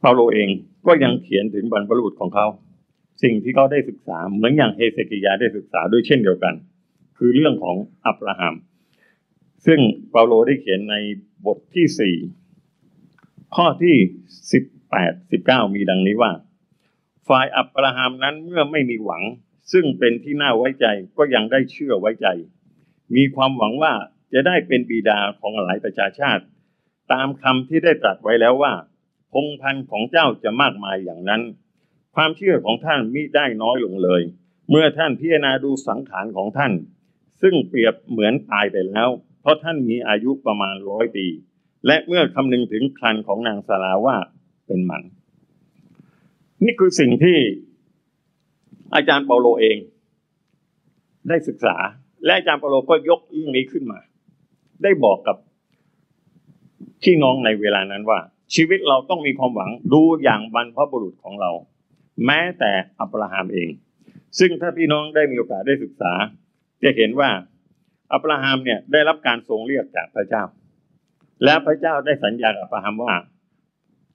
[0.00, 0.48] เปาโลเอง
[0.86, 2.46] ก็ยังเขียนถึงบรรพบุรุษของเขา
[3.22, 6.54] สิ่งที่เขาได้ศึกษา เหมือนอย่างเฮเซกิยาได้ศึกษาด้วยเช่นเดียวกัน
[7.18, 8.54] คือเรื่องของอับราฮัม
[9.66, 10.96] ซึ่งเปาโลได้เขียนใน
[11.46, 12.16] บทที่สี่
[13.56, 13.96] ข้อที่
[14.52, 16.32] สิบแปดสิบเก้ามีดังนี้ว่า
[17.28, 19.22] ฝ่ายอับราฮัมนั้นเมื่อไม่มีหวัง
[19.72, 20.86] ซึ่งเป็นที่น่าไว้ใจ
[21.18, 22.26] ก็ยังได้เชื่อไว้ใจ
[23.16, 23.92] มีความหวังว่า
[24.34, 26.44] จะได้เป็นบิดาของหลายประชาชาติ
[27.12, 28.72] ตามคำที่ได้ตรัสไว้แล้วว่า
[29.32, 31.42] พงพันธ์ของเจ้าจะมากมายอย่างนั้น
[32.14, 34.22] ความเชื่อของท่านมิได้น้อยลงเลย
[34.70, 36.72] เมื่อท่านพิจารณาดูสังขารของท่าน
[37.42, 39.08] ซึ่งเปรียบเหมือนตายไปแล้ว
[39.40, 41.26] เพราะท่านมีอายุประมาณร้อยปี
[41.86, 44.16] และเมื่อคำนึงถึงครันของนางสาราว่า
[44.66, 45.02] เป็นมัน
[46.64, 47.38] นี่คือสิ่งที่
[48.94, 49.78] อาจารย์เปาโลเอง
[51.28, 51.76] ได้ศึกษา
[52.24, 53.98] และอาจารย์เปาโลก็ยกเรื่องนี้ขึ้นมา
[54.82, 55.36] ได้บอกกับ
[57.02, 58.20] พี่น้องในเวลานั้นว่า
[58.54, 61.50] ชีวิตเราต้องมีความหวังดูอย่างบรรพบุรุษของเรา
[62.26, 63.70] แม้แต่อับราฮัมเอง
[64.38, 66.12] ซึ่งถ้าพี่น้องได้มีโอกาสได้ศึกษา
[66.82, 67.30] จะเห็นว่า
[68.12, 70.44] อับราฮัมเนี่ยได้รับการทรงเรียกจากพระเจ้า
[71.44, 73.14] และพระเจ้าได้สัญญากับอับราฮัมว่า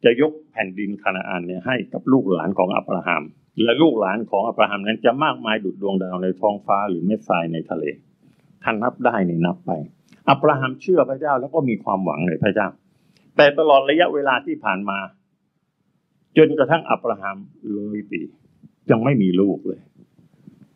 [0.04, 3.24] จะยกแผ่นดินคานาอันเนี่ยให้กับลูกหลานของอับราฮัม
[3.64, 7.84] และลูกหลานของอับราฮัมนั้นจะมากมายดุจดวงดาวในท้องฟ้าหรือเม็ดทรายในทะเล
[8.64, 9.72] ท่านนับได้ในนับไป
[10.30, 12.68] อับราฮัมเชื่อพระเจ้าแล้วก็มีความหวังในพระเจ้า
[13.38, 14.98] แต่ตลอดระยะเวลาที่ผ่านมา
[16.38, 17.38] จนกระทั่งอับราฮัม
[17.72, 18.22] เลยปี
[18.92, 19.80] ยังไม่มีลูกเลย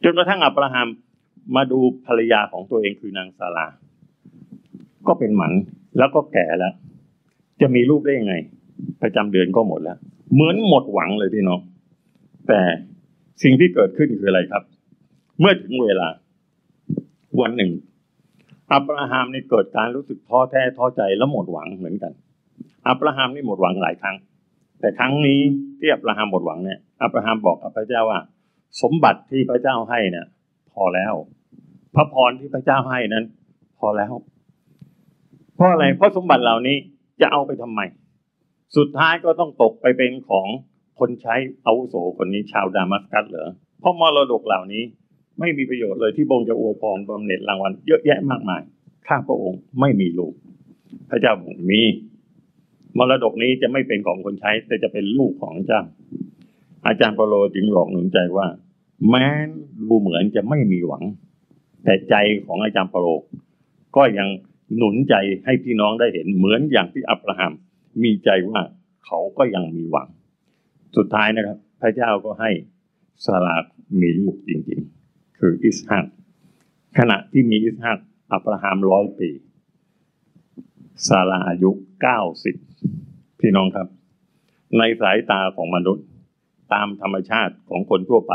[0.03, 0.87] จนกระทั่งอับราฮัม
[1.55, 3.67] มาดูภรรยาของตัวเองคือนางซาลา
[5.07, 5.53] ก็เป็นหมัน
[5.97, 6.73] แล้วก็แก่แล้ว
[7.61, 8.35] จะมีลูกได้ยังไง
[9.01, 9.97] ประจำเดือนก็หมดแล้ว
[10.33, 11.59] เหมือนหมดหวังเลยพี่น้อง
[12.47, 12.61] แต่
[13.43, 14.63] สิ่งที่เกิดขึ้นคืออะไรครับ
[15.39, 16.07] เมื่อถึงเวลา
[17.41, 17.71] วันหนึ่ง
[18.73, 22.11] อับราฮัมนี่เกิดการรู้สึกท้อแท้ท้อใจและหมดหวังเหมือนกัน
[22.87, 24.15] อับราฮัมนี่หมดหวังหลายครั้ง
[24.79, 25.39] แต่ครั้งนี้
[25.79, 28.19] ที่อับราฮัมหมดหวังเนี่ยอับราฮัมบอกกับพระเจ้าว่า
[28.81, 30.27] สมบัติที่พระเจ้าให้เนี่ย
[30.73, 31.13] พอแล้ว
[31.95, 33.25] พระพรที่พระเจ้าให้นั้น
[33.79, 34.13] พอแล้ว
[35.55, 36.77] เพราะอะไรเพราะสมบัติเหล่านี้
[37.21, 37.81] จะเอาไปทำไม
[38.77, 40.47] สุดท้ายก็ต้องตกไปเป็นของ
[40.99, 43.49] คนใช้อาวุโสคนนี้ชาวดามัสกัสเหรอ
[43.79, 44.83] เพราะมรดกเหล่านี้
[45.39, 48.61] ไม่มีประโยชน์เลยที่บงจะอวพรบำเหน็จรางวัลเยอะแยะมากมาย
[49.07, 50.33] ข้าพระองค์ไม่มีลูก
[51.09, 51.81] พระเจ้าบอกมี
[52.97, 55.81] มรดกนี้จะไม่เป็นของคนใช้ แต่จะเป็นลูกของเจ้า
[56.87, 58.47] อาจารย์เปโลจึงหลอกหนุนใจว่า
[59.09, 59.25] แม้
[59.87, 61.03] ดูเหมือนจะไม่มีหวัง
[61.83, 63.07] แต่ใจของอาจารย์เปโล
[63.95, 64.27] ก็ยัง
[64.77, 67.53] หนุนใจให้พี่น้องได้เห็นเหมือนอย่างที่อับราฮัม
[68.03, 68.61] มีใจว่า
[69.05, 70.07] เขาก็ยังมีหวัง
[70.97, 72.51] สุดท้ายนะครับ พระเจ้าก็ให้
[73.25, 73.55] สลารา
[74.01, 74.96] มีลูกจริง ๆ
[75.39, 76.05] คืออิสฮัก
[76.97, 77.99] ขณะที่มีอิสฮัก
[78.33, 79.29] อับราฮัมร้อยปี
[81.07, 81.71] ซาราอายุ
[82.01, 82.55] เก้าสิบ
[83.39, 83.87] พี่น้องครับ
[84.77, 86.05] ในสายตาของมนุษย์
[86.73, 88.33] ตามธรรมชาติของคนทั่วไป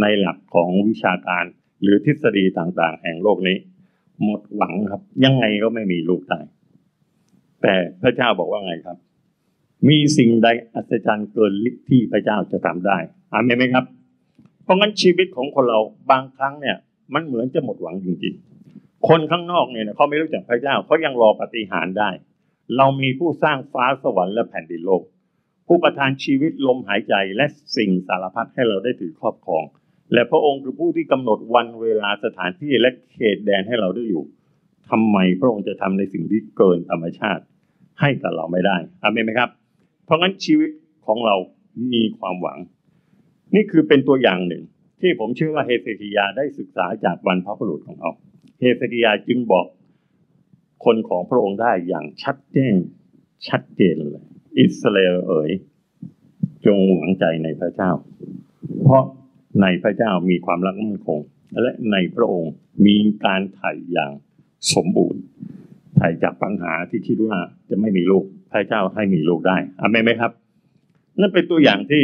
[0.00, 1.44] ในหลักของวิชาการ
[1.82, 3.56] หรือทฤษฎีต่างๆ แห่งโลกนี้
[4.24, 6.40] หมดหวังครับ ยังไงก็ไม่มีลูกได้
[7.62, 8.98] แต่พระเจ้าบอกว่าไงครับ
[9.88, 11.52] มีสิ่งใดอัศจรรย์เกิน
[11.88, 12.98] ที่พระเจ้าจะทำได้
[13.32, 13.84] อามนไหมครับ
[14.66, 16.76] เพราะงั้นชีวิตของคนเราบางครั้งเนี่ย
[17.14, 22.10] มันเหมือนจะหมดหวังจริงๆ คนข้างนอกเนี่ยเขาไม่รู้จักพระเจ้าเขายังรอปฏิหารย์ได้
[22.76, 25.02] เรามีผู้สร้างฟ้าสวรรค์และแผ่นดินโลก
[25.66, 29.64] ผู้ประทานชีวิตลมหายใจและสิ่งสารพัดให้เราได้ถือครอบครอง
[30.12, 34.24] และพระองค์คือผู้ที่กำหนดวันเวลาสถานที่และเขตแดนให้เราได้อยู่
[34.90, 37.42] ทำไมพระองค์จะทำในสิ่งที่เกินธรรมชาติ
[38.00, 39.50] ให้กับเราไม่ได้อาเมนไหมครับ
[40.04, 40.70] เพราะงั้นชีวิต
[41.06, 41.36] ของเรา
[41.92, 42.58] มีความหวัง
[43.54, 44.62] นี่คือเป็นตัวอย่างหนึ่ง
[45.00, 48.10] ที่ผมเชื่อว่าเฮเซคิยาได้ศึกษาจากวันพระบุรุษของเรา
[48.60, 49.66] เฮเซคิยาจึงบอก
[50.84, 52.74] คนของพระองค์ได้อย่างชัดแจ้ง
[53.48, 54.26] ชัดเจนเลย
[54.58, 55.50] อิสราเอลเอ๋ย
[56.66, 57.90] จงหวังใจในพระเจ้า
[58.82, 59.04] เพราะ
[59.62, 61.18] ในพระเจ้ามีความรักมั่นคง
[61.62, 62.52] และในพระองค์
[62.86, 64.12] มีการไถ่อย่าง
[64.74, 65.22] สมบูรณ์
[65.96, 67.38] ไถ่จากปัญหาที่คิดว่า
[67.70, 70.32] จะไม่มีลูก พระเจ้าให้มีลูกได้อเมนไหมครับ
[71.20, 72.02] นั่นเป็นตัวอย่างที่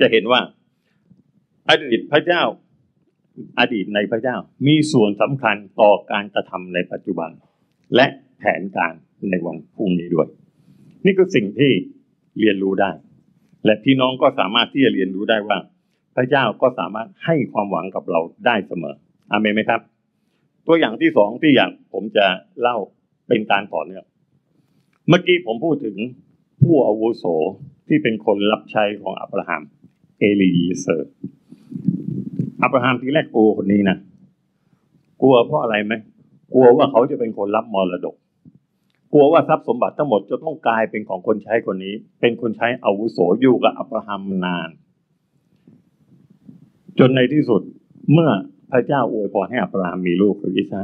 [0.00, 0.40] จะเห็นว่า
[1.70, 2.42] อดีตพระเจ้า
[3.60, 4.36] อดีตในพระเจ้า
[4.66, 7.30] มีส่วนสำคัญต่อการกระทำในปัจจุบัน
[7.96, 8.06] และ
[8.38, 8.94] แผนการ
[9.30, 10.28] ในวันพรุ่งนี้ด้วย
[11.04, 11.72] นี่คือสิ่งที่
[12.40, 12.90] เรียนรู้ได้
[13.64, 15.58] และพี่น้องก็สามารถที่จะเรียนรู้ได้ว่า
[16.16, 18.94] พระเจ้าก็สามารถให้ความหวังกับเราได้เสมอ
[19.32, 19.80] อาเมนไหมครับ
[20.66, 22.26] ตัวอย่างที่สองที่อยากผมจะ
[22.60, 22.76] เล่า
[23.28, 24.04] เป็นการต่อเนื่อง
[25.08, 25.96] เมื่อกี้ผมพูดถึง
[26.62, 27.24] ผู้อาวุโส
[27.88, 29.62] ที่เป็นคนรับใช้ของอับราฮัม
[30.20, 30.50] เอลี
[30.80, 31.10] เยเซอร์
[32.62, 33.96] อับราฮัมทีแรกกลัวคนนี้นะ
[35.22, 35.94] กลัวเพราะอะไรไหม
[36.52, 38.16] กลัวว่าเขาจะเป็นคนรับมรดก
[39.12, 44.70] กลัวว่าทรัพย์สมบัติทั้งหมดจะต้องกลายเป็นของคนใช้คนนี้ เป็นคนใช้อาวุโสอยู่กับอับราฮัมนาน
[46.98, 47.62] จนในที่สุด
[48.12, 48.30] เมื่อ
[48.72, 50.82] พระเจ้าอวยพรให้อับราฮัมมีลูกคืออิสา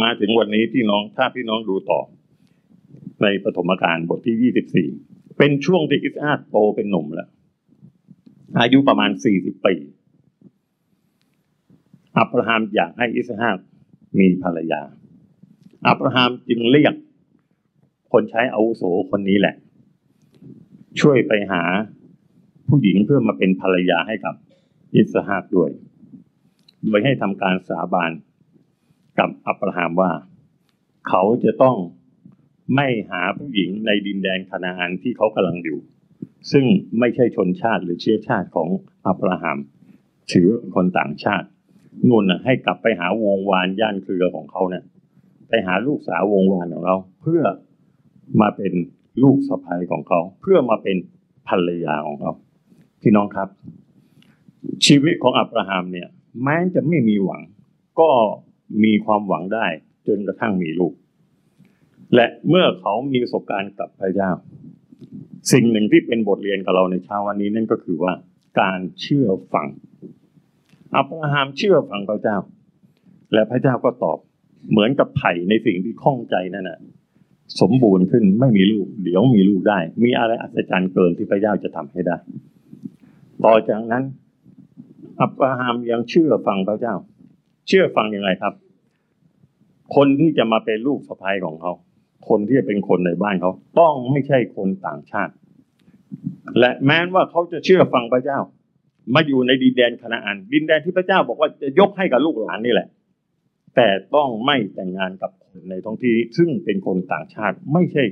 [0.00, 2.00] มาถึงวันนี้พี่น้องถ้าพี่น้องดูต่อ
[3.22, 4.88] ในปฐมกาลบทที่ยี่สิบสี่
[5.38, 7.28] เป็นช่วงที่อิสอาโตเป็นหนุ่มแล้ว
[8.60, 9.74] อายุประมาณสี่สิบปี
[12.18, 13.58] อับราฮัมอยากให้อิสฮาก
[14.18, 14.82] มีภรรยา
[15.88, 16.94] อับราฮัมจึงเรียก
[18.12, 19.54] คนใช้อาวุโสคนนี้แหละ
[21.00, 21.62] ช่วยไปหา
[22.68, 24.34] ผู้หญิงเพื่อมาเป็นภรรยาให้กับ
[24.94, 25.70] อิสฮากด้วย
[26.86, 28.10] โดยให้ทำการสาบาน
[29.18, 30.12] กับอับราฮัมว่า
[31.08, 31.76] เขาจะต้อง
[32.74, 35.78] ไม่หาผู้หญิงในดินแดนคานาอันที่เขากำลังอยู่
[36.50, 36.64] ซึ่ง
[36.98, 38.68] ไม่ใช่ชนชาติหรือเชื้อชาติของ
[39.06, 39.58] อับราฮัม
[40.32, 41.46] ถือคนต่างชาติ
[42.08, 44.84] นุ่นให้กลับไปหาวงวานย่านเครือของเขาเนี่ย
[45.48, 47.42] ไปหาลูกสาววงวานของเรา เพื่อ
[48.40, 48.72] มาเป็น
[49.22, 50.96] ลูกสะใภ้ของเขา เพื่อมาเป็น
[51.48, 52.32] ภรรยาของเขา
[53.02, 53.48] พี่น้องครับ
[54.86, 56.08] ชีวิตของอับราฮัมเนี่ย
[56.42, 57.42] แม้จะไม่มีหวัง
[58.00, 58.10] ก็
[58.84, 59.66] มีความหวังได้
[60.06, 60.92] จนกระทั่งมีลูก
[62.14, 64.30] และเมื่อเขามีประสบการณ์กับพระเจ้า
[65.50, 68.12] สิ่งหนึ่งที่เป็นบทเรียนกับเราในเช้าวันนี้นั่นก็คือว่า
[68.60, 69.68] การเชื่อฟัง
[70.96, 72.36] อับราฮัมเชื่อฟังพระเจ้า
[73.32, 74.18] และพระเจ้าก็ตอบ
[74.70, 76.78] เหมือนกับไผ่ในสิ่งที่ข้องใจนั่นนะ
[77.60, 82.16] สมบูรณ์ขึ้นไม่มีลูก เดี๋ยวมีลูกได้ มีอะไรอัศจรรย์เกินที่พระเจ้าจะทำให้ได้
[83.44, 84.04] ต่อจากนั้น
[85.20, 86.94] อับราฮัมยังเชื่อฟังพระเจ้า
[87.68, 88.54] เชื่อฟังยังไงครับ
[89.94, 91.72] คนที่จะมาเป็นลูกสะใภ้ของเขา
[92.28, 95.32] คนที่จะเป็นคนในบ้านเขาต้องไม่ใช่คนต่างชาติ
[96.58, 98.38] และแม้ว่าเขาจะเชื่อฟังพระเจ้า
[99.14, 102.88] มาอยู่ในดินแดนคณาอัน ดินแดนที่พระเจ้าบอกว่าจะยกให้กับลูกหลานนี่แหละ
[103.76, 108.04] แต่ต้องไม่แต่งงานกับคนในท้องที่ซึ่งเป็นคนต่างชาติไม่ใช่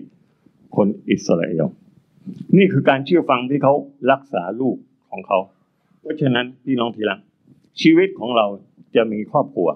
[0.76, 1.66] คนอิสราเอล
[2.56, 3.74] นี่คือการเชื่อฟังที่เขา
[4.12, 4.76] รักษาลูก
[5.10, 5.38] ของเขา
[6.00, 7.20] เพราะฉะนั้นพี่น้องทีหลัง
[7.80, 8.46] ชีวิตของเรา
[8.96, 9.68] จะมีครอบครัว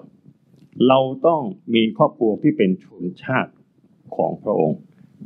[0.87, 1.41] เราต้อง
[1.75, 3.51] มีครอบครัวที่เป็นชนชาติ
[4.17, 4.79] ของพระองค์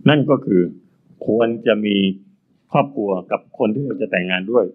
[0.10, 0.62] นั่นก็คือ
[1.28, 1.96] ควรจะมี
[2.72, 4.65] ครอบครัวกับคนที่เราจะแต่งงานด้วย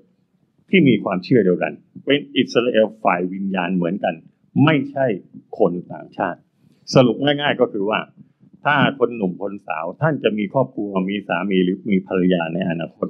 [0.70, 1.72] ที่มีความเชื่อเดียวกัน
[2.04, 4.14] เป็นอิสราเอลฝ่ายวิญญาณเหมือนกัน
[4.64, 5.06] ไม่ใช่
[5.58, 6.38] คนต่างชาติ
[6.94, 8.00] สรุปง่าย ๆก็คือว่า
[8.64, 13.08] ถ้าคนหนุ่มคนสาว ท่านจะมีครอบครัวมีสามีหรือมีภรรยาในอนาคต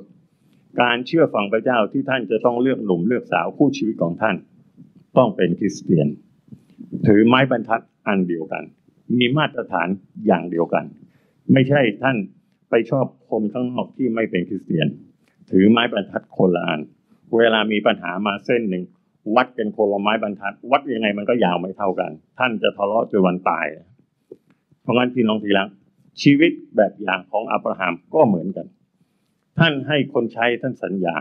[0.81, 4.37] การเชื่อฟังพระเจ้าที่ท่านจะต้องเลือกหนุ่มเลือกสาวคู่ชีวิตของท่าน
[5.17, 6.09] ต้องเป็นคริสเตียน
[7.07, 8.63] ถือไม้บรรทัดอันเดียวกัน
[9.19, 9.89] มีมาตรฐาน
[10.27, 10.85] อย่างเดียวกัน
[11.53, 12.17] ไม่ใช่ท่าน
[12.71, 14.89] ไปชอบคนข้างนอกที่ไม่เป็นคริสเตียน
[15.51, 16.81] ถือไม้บรรทัดคนละอัน
[17.37, 18.85] เวลามีปัญหามาเส้นหนึ่ง
[19.37, 23.67] วัดกันคนละไม้บรรทัด วัดยังไงมันก็ยาวไม่เท่ากัน ท่านจะทะเลาะจนวันตาย
[24.83, 25.65] เพราะงั้นพี่น้องทีละ
[26.23, 28.67] ชีวิตแบบอย่างของอับราฮัมก็เหมือนกัน
[29.59, 31.15] ท่านให้คนใช้ท่านสัญญา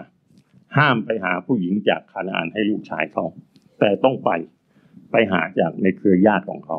[0.77, 3.25] ห้ามไปหาผู้หญิงจากคานาอันให้ลูกชายเขา
[3.79, 4.29] แต่ต้องไป
[5.11, 6.77] ไปหาจากในเครือญาติของเขา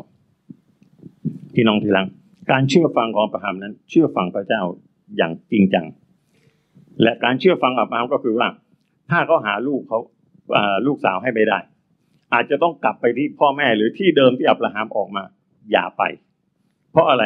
[1.55, 2.07] พี่น้องทีหลัง
[2.51, 4.61] การเชื่อฟังของอับราฮัมนั้น เชื่อฟังพระเจ้า
[5.17, 5.85] อย่างจริงจัง
[7.03, 8.47] และการเชื่อฟังอับราฮัมก็คือว่า
[9.09, 9.99] ถ้าเขาหาลูกเขา
[10.85, 11.59] ลูกสาวให้ไม่ได้
[12.33, 15.23] อาจจะต้องกลับไปที่พ่อแม่หรือที่เดิมที่อับราฮัมออกมา
[15.71, 16.03] อย่าไป
[16.91, 17.23] เพราะอะไร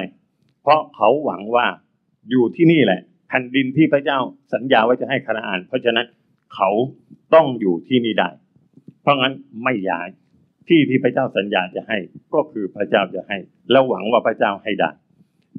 [0.63, 1.65] เพราะเขาหวังว่า
[2.29, 4.17] อยู่ที่นี่แหละแผ่นดินที่พระเจ้า
[4.53, 6.05] สัญญาไว่าจะให้คณาอันเพราะฉะนั้น
[6.55, 6.69] เขา
[7.33, 8.29] ต้องอยู่ที่นี่ได้
[9.01, 10.07] เพราะงั้นไม่ย้าย
[10.67, 11.97] ที่ที่พระเจ้าสัญญาจะให้
[12.33, 13.37] ก็คือพระเจ้าจะให้
[13.71, 14.89] แล้วหวังว่าพระเจ้าให้ได้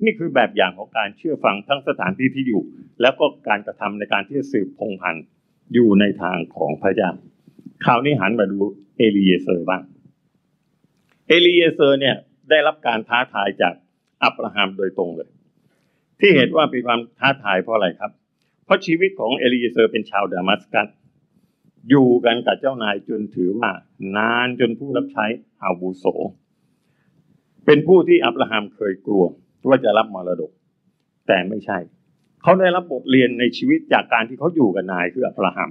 [0.04, 2.62] นี่คือแบบอย่างของการเชื่อฟังทั้งสถานที่ที่อยู่
[3.00, 5.24] แล้วก็การกระทำในการที่จะสืบพงพันธุ์
[5.74, 7.10] อยู่ในทางของพระเจ้า
[7.84, 8.58] คราวนี้หันมาดู
[8.96, 9.82] เอลีเยเซอร์บ้าง
[11.28, 12.16] เอลีเยเซอร์เนี่ย
[12.50, 13.74] ได้รับการท้าทายจาก
[14.22, 15.30] อับราฮัมโดยตรงเลย
[16.20, 18.10] ที่เห็นว่าเป็นความท้าทายเพราะอะไรครับ
[18.64, 20.88] เพราะชีวิตของเอลีเยเซอร์เป็นชาวดามัสกัส
[21.88, 23.71] อยู่กันกับเจ้านายจนถือว่า
[24.16, 25.27] นานจนผู้รับใช้
[25.62, 26.05] อาวุโส
[27.66, 29.25] เป็นผู้ที่อับราฮัมเคยกลัว
[29.69, 30.51] ว่าจะรับมรดก
[31.27, 31.79] แต่ไม่ใช่
[32.43, 35.71] เขาได้รับบทเรียนในชีวิตจากการที่เขาอยู่กับนายคืออับราฮัม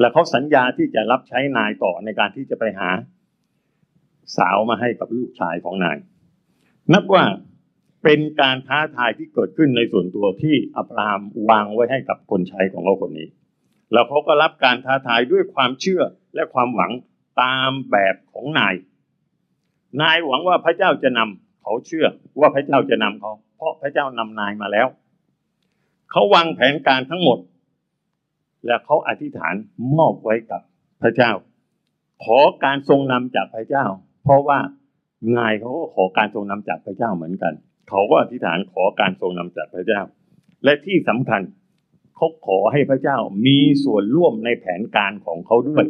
[0.00, 2.90] และเขาสัญญาที่จะรับใช้นายต่อในการที่จะไปหา
[4.36, 5.96] สาวมาให้กับลูกชายของนาย
[6.92, 7.24] นับว่า
[8.04, 13.28] เป็นการท้าทายที่เกิดขึ้นในส่วนตัวที่อับราฮัมวางไว้ให้กับคนใช้ของเขาคนนี้
[13.92, 16.02] แล้วเขาก็รับการท้าทายด้วยความเชื่อ
[16.34, 16.92] และความหวัง
[17.42, 18.74] ตามแบบของนาย
[20.02, 22.06] นายหวังว่าพระเจ้าจะนำเขาเชื่อ
[22.40, 24.88] ว่าพระเจ้าจะนำเขาเพราะพระเจ้านำนายมาแล้ว
[26.10, 27.38] เขาวางแผนการทั้งหมด
[28.66, 29.54] และเขาอธิษฐาน
[29.98, 30.62] มอบไว้กับ
[31.02, 31.32] พระเจ้า
[32.24, 33.86] ขอการทรงนำจากพระเจ้า
[34.22, 34.58] เพราะว่า
[35.38, 37.52] นายเขาก็ขอการทรงนำจากพระเจ้าเหมือนกัน
[37.88, 40.00] เขาก็อธิษฐานขอการทรงนำจากพระเจ้า
[40.64, 45.84] และที่สำคัญเขาขอให้พระเจ้ามีส่วนร่วมในแผนการของเขาด้วย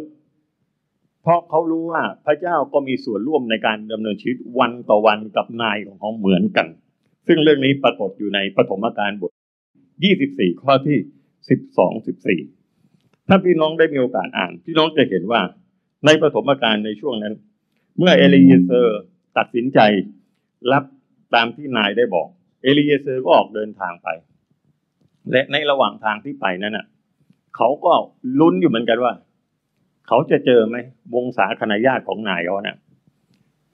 [1.23, 6.67] เพราะเขารู้ว่าพระเจ้าก็มีส่วนร่วมในการดำเนินชีวิตวันต่อวันกับนายของเขาเหมือนกัน
[7.27, 9.33] ซึ่งเรื่องนี้ปรากฏอยู่ในปฐมกาลบท
[9.97, 10.99] 24 ข้อที่
[11.57, 15.41] 12 14 ถ้าพี่น้องได้มีโอกาสอ่าน พี่น้องจะเห็นว่า
[16.07, 17.35] ในปฐมกาลในช่วงนั้น
[17.99, 19.01] เมื่อเอลีเยเซอร์
[19.37, 19.79] ตัดสินใจ
[20.73, 20.85] รับ
[21.35, 22.29] ตามที่นายได้บอก
[22.63, 24.09] เอลีเยเซอร์ก็ออกเดินทางไป
[25.31, 26.87] และในระหว่างทางที่ไปนั้นน่ะ
[27.57, 27.93] เขาก็
[28.41, 29.13] ลุ้นอยู่เหมือนกันว่า
[30.09, 30.77] เขาจะเจอไหม
[31.15, 32.79] วงศาคณะญาติของนายเขาเนี่ย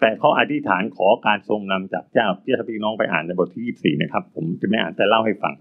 [0.00, 5.54] แต่เขาอธิษฐานขอการทรงนำจากเจ้าที่ถ้าพี่น้องไปอ่านในบทที่ 24 นะครับ ผมจะไม่อ่านแต่เล่าให้ฟัง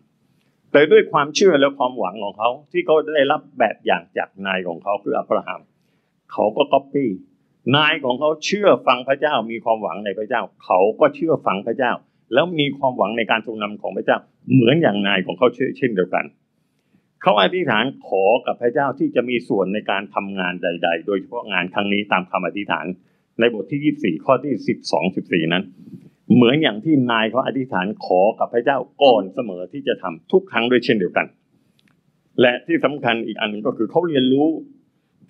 [0.71, 5.61] แต่ด้วยความเชื่อและความหวังของเขา ที่เขาได้รับแบบอย่างจากนายของเขาคืออับราฮัม
[6.31, 7.09] เขาก็ก๊อปปี้
[7.75, 11.91] นายของเขาเชื่อฟังพระเจ้ามีความหวังในพระเจ้า เขาก็เชื่อฟังพระเจ้า
[12.33, 14.17] แล้วมีความหวังในการทรงนำของพระเจ้า
[14.53, 16.25] เหมือนอย่างนายของเขาเช่นเดียวกัน
[17.21, 22.85] เขาอธิษฐานขอกับพระเจ้าที่จะมีส่วนในการทำงานใด ๆ โดยเฉพาะงานครั้งนี้ตามคำอธิษฐาน
[23.39, 24.53] ในบทที่ 24 ข้อที่
[24.89, 25.63] 12 14 นั้น
[26.33, 31.27] เหมือนอย่างที่นายเขาอธิษฐานขอกับพระเจ้าก่อนเสมอที่จะทำทุกครั้งด้วยเช่นเดียวกัน
[32.41, 34.47] และที่สำคัญอีกอันหนึงก็คือเขาเรียนรู้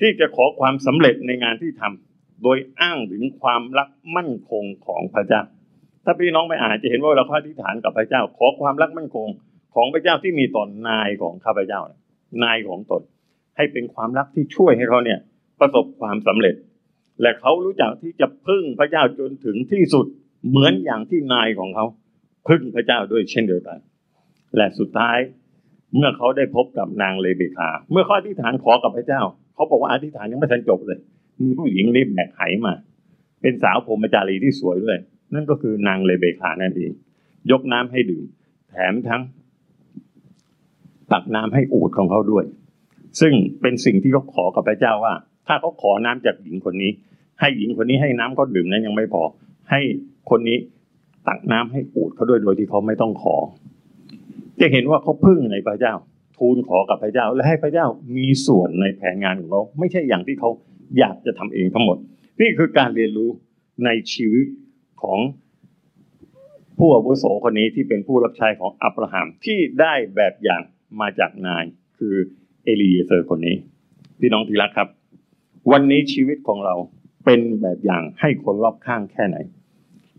[0.02, 5.42] ที่จะขอความสำเร็จในงานที่ทำโดยอ้างถึงความรักมั่นคงของพระเจ้า
[6.10, 9.28] ถ้าพี่น้องไปอ่านจะเห็นว่าเราอธิษฐานกับพระเจ้า ขอความรักมั่นคง
[9.76, 11.82] ของพระเจ้าที่มีต่อนนายของข้าพเจ้า
[12.44, 13.02] นายของตน
[13.58, 15.20] ให้เป็นความรักที่ช่วยให้เขาเนี่ย
[15.60, 16.56] ประสบความสำเร็จ
[17.22, 20.06] และเขารู้จักที่จะพึ่งพระเจ้าจนถึงที่สุด
[20.50, 21.86] เหมือนอย่างที่นายของเขา
[22.48, 23.78] พึ่งพระเจ้าด้วยเช่นเดียวกัน
[24.56, 25.18] และสุดท้าย
[25.96, 29.22] เมื่อเขาได้พบกับนางเลเบคา เมื่อเขาอธิษฐานขอกับพระเจ้า
[29.54, 31.00] เขาบอกว่าอธิษฐานยังไม่ทันจบเลย
[31.42, 32.74] มีผู้หญิงรีบแบกไหมา
[33.42, 34.98] เป็นสาวพรหมจารีที่สวยด้วย
[35.34, 36.92] นั่นก็คือนางเลเบคานั่นเอง
[37.52, 38.26] ยกน้ำให้ดื่ม
[38.70, 39.22] แถมทั้ง
[41.12, 42.46] ตักน้ำให้อูดของเขาด้วย
[43.20, 45.14] ซึ่งเป็นสิ่งที่เขาขอกับพระเจ้าว่า
[45.48, 46.92] ถ้าเขาขอน้ำจากหญิงคนนี้
[47.40, 49.24] ให้หญิงคนนี้ให้น้ำเขาดื่มนั้นยังไม่พอ
[49.72, 49.82] ให้
[50.30, 50.58] คนนี้
[51.28, 53.36] ตักน้ำให้อูดเขาด้วยโดยที่เขาไม่ต้องขอ
[54.62, 55.94] จะเห็นว่าเขาพึ่งในพระเจ้า
[56.38, 57.86] ทูลขอกับพระเจ้า และให้พระเจ้า
[58.18, 60.50] มีส่วนในแผนงานของเขาไม่ใช่อย่างที่เขา
[61.00, 61.98] อยากจะทำเองทั้งหมด
[62.42, 63.30] นี่คือการเรียนรู้
[63.86, 64.46] ในชีวิต
[65.04, 65.20] ของ
[66.78, 70.62] ผู้อาวุโสคนนี้ที่เป็นผู้รับใช้ของอับราฮัมที่ได้แบบอย่าง
[71.02, 71.64] มาจากนาย
[71.98, 72.16] คือ
[72.64, 73.56] เอลีเยเซอร์คนนี้
[74.20, 74.88] พี่น้องทีรักครับ
[75.72, 76.76] วันนี้ชีวิตของเรา
[77.26, 79.38] เป็นแบบอย่างให้คนรอบข้างแค่ไหน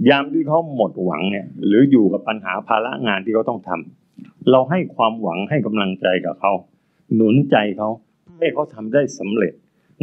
[0.08, 6.52] ยามที่เขาหมดหวังเนี่ย หรืออยู่กับปัญหาภาระงานที่เขาต้องทำเราให้ความหวังให้กำลังใจกับเขา
[7.14, 7.90] หนุนใจเขา
[8.38, 9.52] ให้เขาทำได้สำเร็จ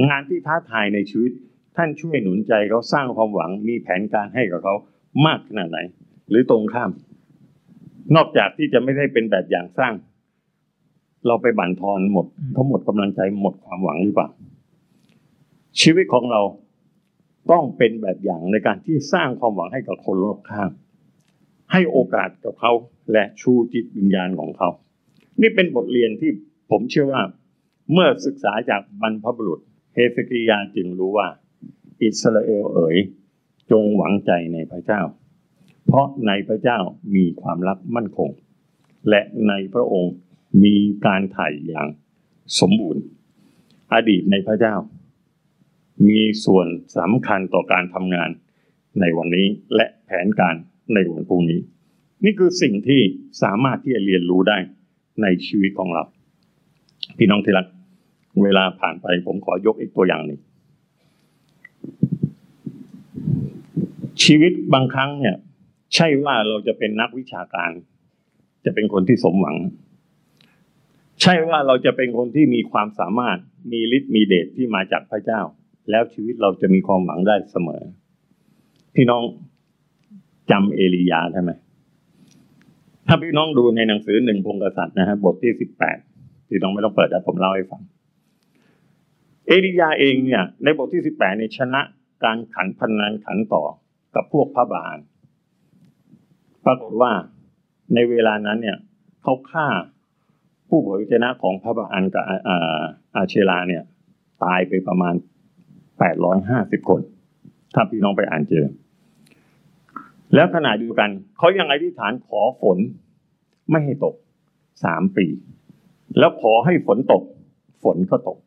[0.10, 1.32] งานที่ท้าทายในชีวิต
[1.76, 4.76] ท่านช่วยหนุนใจเขาสร้างความหวังมีแผนการให้กับเขา
[5.26, 5.80] มากขนาดไหน
[6.30, 6.92] หรือตรงข้าม
[8.16, 9.94] นอกจากที่จะไม่ได้เป็นแบบอย่างสร้าง
[11.28, 14.30] เราไปบั่นทอนหมดเขาหมดกำลังใจหมดความหวังหรือเปล่า
[15.82, 16.42] ชีวิตของเรา
[17.52, 20.70] ต้องเป็นแบบอย่างในการที่สร้างความหวังให้กับคนรอบข้าง
[21.72, 22.72] ให้โอกาสกับเขา
[23.12, 24.70] และชูจิตวิญญาณของเขา
[25.42, 26.32] นี่เป็นบทเรียนที่
[26.72, 27.22] ผมเชื่อว่า
[27.94, 29.60] เมื่อศึกษาจากบรรพบุรุษ
[29.94, 31.28] เฮสกิยาจึงรู้ว่า
[32.04, 32.98] อิสราเอลเอ๋ย
[33.72, 35.02] จงหวังใจในพระเจ้า
[35.86, 36.80] เพราะในพระเจ้า
[37.16, 38.30] มีความรักมั่นคง
[39.10, 40.14] และในพระองค์
[40.64, 41.88] มีการไถ่อย่าง
[42.60, 43.04] สมบูรณ์
[43.94, 44.76] อดีตในพระเจ้า
[46.08, 48.30] มีส่วนสำคัญต่อการทำงาน
[49.00, 50.56] ในวันนี้และแผนการ
[50.94, 51.60] ในวันพรุ่งนี้
[52.24, 53.02] นี่คือสิ่งที่
[53.44, 54.58] สามารถที่จะเรียนรู้ได้
[55.22, 56.04] ในชีวิตของเรา
[57.18, 57.68] พี่น้องที่รัก
[58.44, 60.40] เวลาผ่านไปผมขอยกอีกตัวอย่างหนึ่ง
[64.26, 65.36] ชีวิตบางครั้งเนี่ย
[65.96, 67.72] ใช่ว่าเราจะเป็นนักวิชาการ
[68.66, 69.58] จะเป็นคนที่สมหวัง
[71.22, 73.38] ใช่ว่าเราจะเป็นคนที่มีความสามารถ
[73.72, 75.42] มีฤทธิ์มีเดชที่มาจากพระเจ้า
[75.90, 77.82] แล้วชีวิตเราจะมีความหวังได้เสมอ
[78.96, 79.24] พี่น้อง
[80.52, 81.52] จำเอลียาใช่ไหม
[83.08, 85.98] ถ้าพี่น้องดูในหนังสือหนึ่งพงกษัตริย์นะฮะบทที่สิบแปด
[86.50, 87.82] พี่น้องไม่ต้องเปิดแต่ผมเล่าให้ฟัง
[89.48, 91.82] เอลียาเองเนี่ย ในบทที่สิบแปดเนี่ยชนะ
[92.24, 93.64] การขันพันนันขันต่อ
[94.16, 94.98] กับพวกพระบาล
[96.66, 97.12] ปรากฏว่า
[97.94, 98.78] ในเวลานั้นเนี่ย
[99.24, 99.68] เขาฆ่า
[100.70, 102.38] ผู้เผยชนะของพระบาลกับอา
[103.16, 103.84] อาเชลาเนี่ย
[104.44, 105.16] ตายไปประมาณ
[106.00, 107.02] แปดร้อยห้าสิบคน
[107.74, 108.66] ถ้าพี่น้องไปอ่านเจอ
[110.36, 112.78] แล้วขณะเดียวกัน เขายังอธิษฐานขอฝน
[113.72, 114.16] ไม่ให้ตก
[114.84, 115.26] สามปี
[116.20, 117.24] แล้วขอให้ฝนตก
[117.84, 118.38] ฝนก็ตก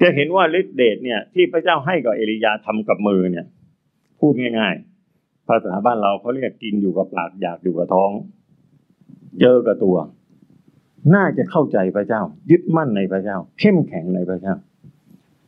[0.00, 3.46] จะเห็นว่าฤทธิเดชเนี่ย ที่พระเจ้าให้กับเอลียาทำกับมือเนี่ย
[4.24, 8.10] พูดง่ายๆ ภาษาบ้านเราเขาเรียกกินอยู่กับปากอยากอยู่กับท้อง
[9.40, 9.96] เจอกับตัว
[11.14, 14.54] น่าจะเข้าใจพระเจ้า ยึดมั่นในพระเจ้า เข้มแข็งในพระเจ้า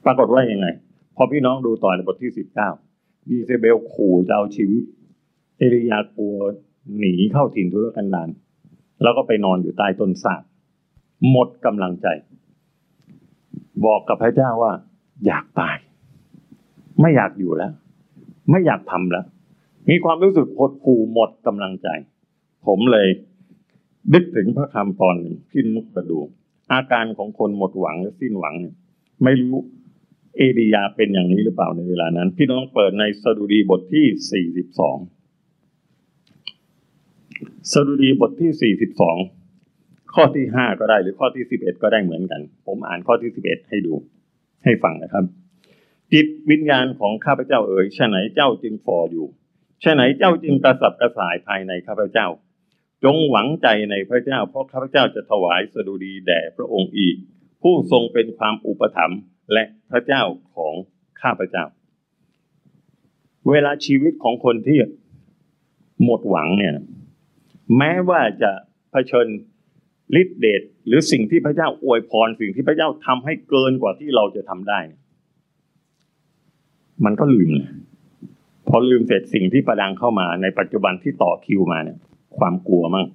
[0.04, 0.66] ปรากฏว่ายังไง
[1.16, 2.68] พอพี่น้องดูต่อในบทที่สิบเก้า
[3.28, 4.82] ดีเซเบลขู่จะเอาชีวิต
[5.58, 6.36] เอลียากลัว
[6.98, 8.28] หนีเข้าถิ่นทุรกันดาร
[9.02, 10.42] แล้วก็ไปนอนอยู่ใต้ต้นสาก
[11.30, 12.06] หมดกำลังใจ
[13.84, 14.72] บอกกับพระเจ้าว่า
[15.26, 15.76] อยากตาย
[17.00, 17.72] ไม่อยากอยู่แล้ว
[18.50, 19.24] ไม่อยากทำแล้ว
[19.90, 21.88] มีความรู้สึกหดหู่หมดกำลังใจ
[22.66, 23.08] ผมเลย
[24.12, 26.20] นึกถึงพระคำตอนหนึ่งที่นุกกระดู
[26.72, 28.54] อาการของคนหมดหวังและสิ้นหวัง
[29.24, 29.56] ไม่รู้
[30.36, 34.96] เอดียาเป็นอย่างนี้หรือเปล่าในเวลานั้น พี่น้องเปิดในสดุดีบทที่สี่สิบสอง
[37.72, 39.16] สดุดีบทที่สี่สิบสอง
[40.14, 43.94] ข้อที่ห้าก็ได้หรือข้อที่สิบเอ็ดก็ได้เหมือนกัน ผมอ่านข้อที่สิบเอ็ดให้ดู
[44.64, 45.24] ให้ฟังนะครับ
[46.14, 49.26] จิตวิญญาณของข้าพเจ้าเอ๋ยฉะไหนเจ้าจึงฟออยู่
[49.82, 52.26] ฉะไหนเจ้าจึงกระสับกระส่ายภายในข้าพเจ้า
[53.04, 57.16] จงหวังใจในพระเจ้า เพราะข้าพเจ้าจะถวายสดุดีแด่พระองค์อีก
[57.62, 59.20] ผู้ทรงเป็นความอุปถัมภ์
[59.52, 60.22] และพระเจ้า
[60.54, 60.74] ของ
[61.22, 61.64] ข้าพเจ้า
[63.50, 64.78] เวลาชีวิตของคนที่
[66.04, 66.74] หมดหวังเนี่ย
[67.78, 68.52] แม้ว่าจะ
[68.90, 69.26] เผชิญ
[70.20, 74.80] ฤทธิเดชหรือสิ่งที่พระเจ้าอวยพรสิ่งที่พระเจ้าทำให้เกินกว่าที่เราจะทำได้
[77.04, 77.68] มันก็ลืมเลย
[78.68, 81.98] พอลืมเสร็จสิ่งที่ประดังเข้ามาในปัจจุบันที่ต่อคิวมาเนี่ย
[82.38, 83.06] ความกลัวมั่ง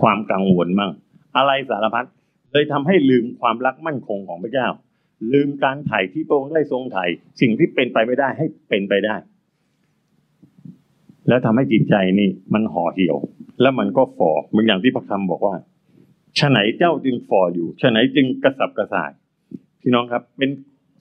[0.00, 0.90] ความกังวลมั่ง
[1.36, 2.04] อะไรสารพัด
[2.52, 4.68] เลยทำให้ลืมความรักมั่นคงของพระเจ้า
[5.32, 7.04] ลืมการไถ่ที่พระองค์ได้ทรงไถ่
[7.40, 9.16] สิ่งที่เป็นไปไม่ได้ให้เป็นไปได้
[11.28, 13.16] แล้วทำให้จิตใจนี่มันห่อเหี่ยว
[13.60, 15.54] แล้วมันก็ฝ่อเหมือนอย่างที่พระคำบอกว่า
[16.38, 19.10] ฉะไหนเจ้าจึงฝ่ออยู่ฉะไหนจึงกระสับกระส่าย
[19.82, 20.50] พี่น้องครับ เป็น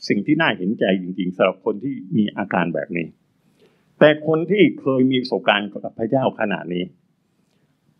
[0.07, 3.07] สิ่งที่น่าเห็นใจจริงๆสำหรับคนที่มีอาการแบบนี้
[3.99, 6.83] แต่คนที่เคยมีประสบการณ์กับพระเจ้าขนาดนี้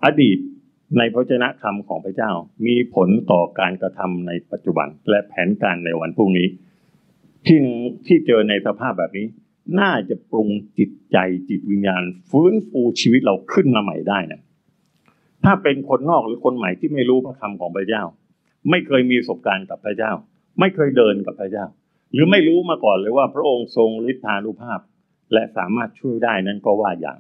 [0.06, 0.38] อดีต
[0.98, 2.32] ในพระเจนะคำของพระเจ้า
[2.66, 6.48] มีผลต่อการกระทำในปัจจุบันและแผนการในวันพรุ่งนี้
[7.46, 7.60] ที่
[8.08, 9.28] ที่เจอในสภาพแบบนี้
[9.80, 11.18] น่าจะปรุงจิตใจ
[11.50, 14.42] จิตวิญญาณ ฟื้นฟูชีวิตเราขึ้นมาใหม่ได้นะ
[15.46, 18.04] ถ้าเป็นคนนอกหรือคนใหม่ที่ไม่รู้พระคำของพระเจ้า
[18.70, 20.12] ไม่เคยมีประสบการณ์กับพระเจ้า
[20.60, 21.66] ไม่เคยเดินกับพระเจ้า
[22.14, 24.80] หรือไม่รู้มาก่อนเลยว่าพระองค์ทรงฤทธานุภาพ
[25.34, 27.18] และสามารถช่วยได้นั้นก็ว่าอย่าง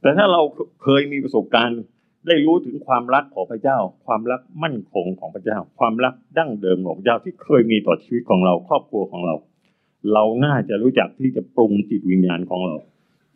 [0.00, 0.42] แต่ถ้าเรา
[0.82, 1.80] เคยมีประสบการณ์
[2.26, 9.34] ได้รู้ถึงความรักของพระเจ้า ความรักมั่นคงของพระเจ้า ความรักดั้งเดิมของพระเจ้าที่เคยมีต่อชีวิตของเราครอบครัวของเรา
[10.12, 12.76] เราน่าจะรู้จักที่จะปรุงจิตวิญญาณของเรา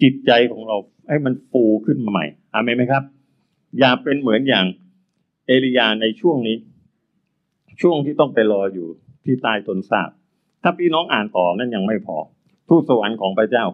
[0.03, 0.77] จิตใจของเรา
[1.09, 2.25] ให้มันฟูขึ้นมาใหม่
[2.55, 3.03] อามนไหมครับ
[3.79, 4.67] อย่าเป็นเหมือนอย่าง
[5.47, 6.57] เอลียาในช่วงนี้
[7.83, 8.89] ช่วงที่ต้องไปรออยู่
[9.25, 10.11] ที่ใต้ต้นสาบ
[10.63, 12.17] ถ้าพี่น้องอ่านต่อนั่นยังไม่พอ
[12.69, 13.65] ทูตสวรรค์ของพระเจ้า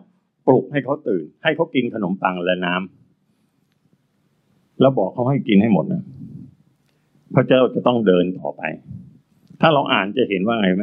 [0.46, 6.02] ปลุกให้เขาตื่น ให้เขากินขนมปังและน้ำแล้วบอกเขาให้กินให้หมดนะ
[7.34, 8.62] พระเจ้าจะต้องเดินต่อไป
[9.60, 10.82] ถ้าเราอ่านจะเห็นว่าไงไหม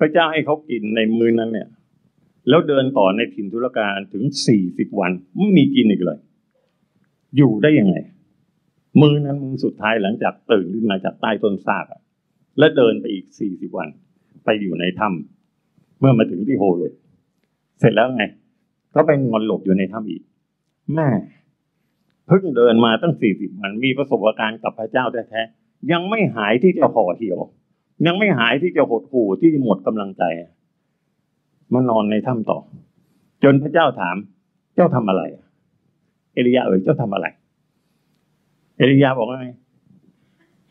[0.00, 1.68] พระเจ้าให้เขากินในมือนั้นเนี่ย
[2.48, 6.18] แล้วเดินต่อในถิ่นธุรการถึงสี่สิบวันไม่มีกินอีกเลย
[7.36, 7.96] อยู่ได้ยังไง
[9.00, 12.00] มือนั้นมือสุดท้ายหลังจากตื่นขึ้นมาจากใต้ต้นซากอะ
[12.58, 13.88] และเดินไปอีกสี่สิบวัน
[14.44, 16.92] ไปอยู่ในถ้ำเมื่อมาถึงที่โฮเลย
[17.80, 18.24] เสร็จแล้วไง
[18.94, 20.22] ก็ไปนอนหลบอยู่ในถ้ำอีก
[20.94, 21.08] แม่
[22.26, 27.38] เพิ่งเดินมาตั้งสี่สิบวันมีประสบการณ์กับพระเจ้าแท้ๆยังไม่หายที่จะห่อเหี่ยว
[28.06, 30.22] ยังไม่หายที่จะหดหู่ที่จะหมดกำลังใจ
[31.72, 32.58] มานอนในถ้ำต่อ
[33.44, 34.16] จนพระเจ้าถาม
[34.74, 35.22] เจ้าทำอะไร
[36.34, 37.26] เอลียาเอ๋ยเจ้าทำอะไร
[38.76, 39.48] เอลียาบอกว่าไง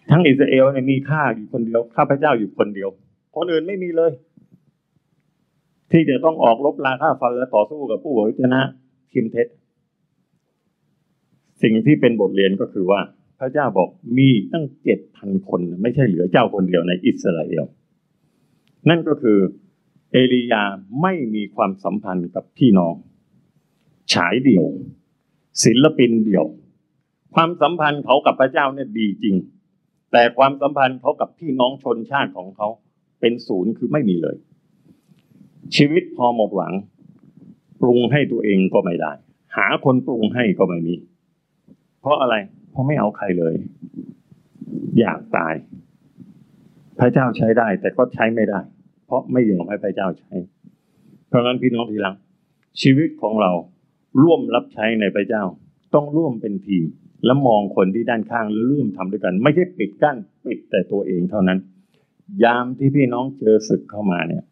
[0.09, 2.89] ทั้งอิสราเอลเนี่ยมีข้าอยู่คนเดียว ข้าพระเจ้าอยู่คนเดียว
[3.36, 4.11] คนอื่นไม่มีเลย
[5.91, 8.61] ที่จะต้องออกรบราฆ่าฟันและต่อสู้กับผู้เผยชนะ
[9.11, 9.47] ทีมเท็จ
[11.61, 13.01] สิ่งที่เป็นบทเรียนก็คือว่า
[13.39, 17.63] พระเจ้าบอกมีตั้งเจ็ดพันคน ไม่ใช่เหลือเจ้าคนเดียวในอิสราเอล
[18.89, 19.39] นั่นก็คือ
[20.11, 20.63] เอลียา
[21.01, 22.95] ไม่มีความสัมพันธ์กับพี่น้อง
[24.13, 24.65] ฉายเดี่ยว
[25.63, 26.45] ศิลปินเดี่ยว
[27.36, 29.36] ความสัมพันธ์เขากับพระเจ้าเนี่ยดีจริง
[30.11, 32.67] แต่ความสัมพันธ์เขากับพี่น้องชนชาติของเขา
[33.20, 34.38] เป็นศูนย์คือไม่มีเลย
[35.76, 36.74] ชีวิตพอหมดหวัง
[37.82, 39.11] ปรุงให้ตัวเองก็ไม่ได้
[39.57, 40.95] หาคนปรุงให้ก็ไม่มี
[42.01, 42.36] เพราะอะไร
[42.72, 43.55] เพราะไม่เอาใครเลย
[44.99, 45.53] อยากตาย
[46.99, 48.59] พระเจ้าใช้ได้ แต่ก็ใช้ไม่ได้
[49.05, 50.34] เพราะไม่ยอมให้พระเจ้าใช้
[51.28, 52.15] เพราะงั้นพี่น้องทีหลัง
[52.82, 53.51] ชีวิตของเรา
[54.24, 55.43] ร่วมรับใช้ในพระเจ้า
[55.93, 56.86] ต้องร่วมเป็นทีม
[57.26, 61.59] และมองคนที่ด้านข้างแล้วร่วมทำด้วยกัน ไม่ใช่ปิดกั้นปิดแต่ตัวเองเท่านั้น
[62.43, 64.43] ยามที่พี่น้องเจอศึกเข้ามาเนี่ย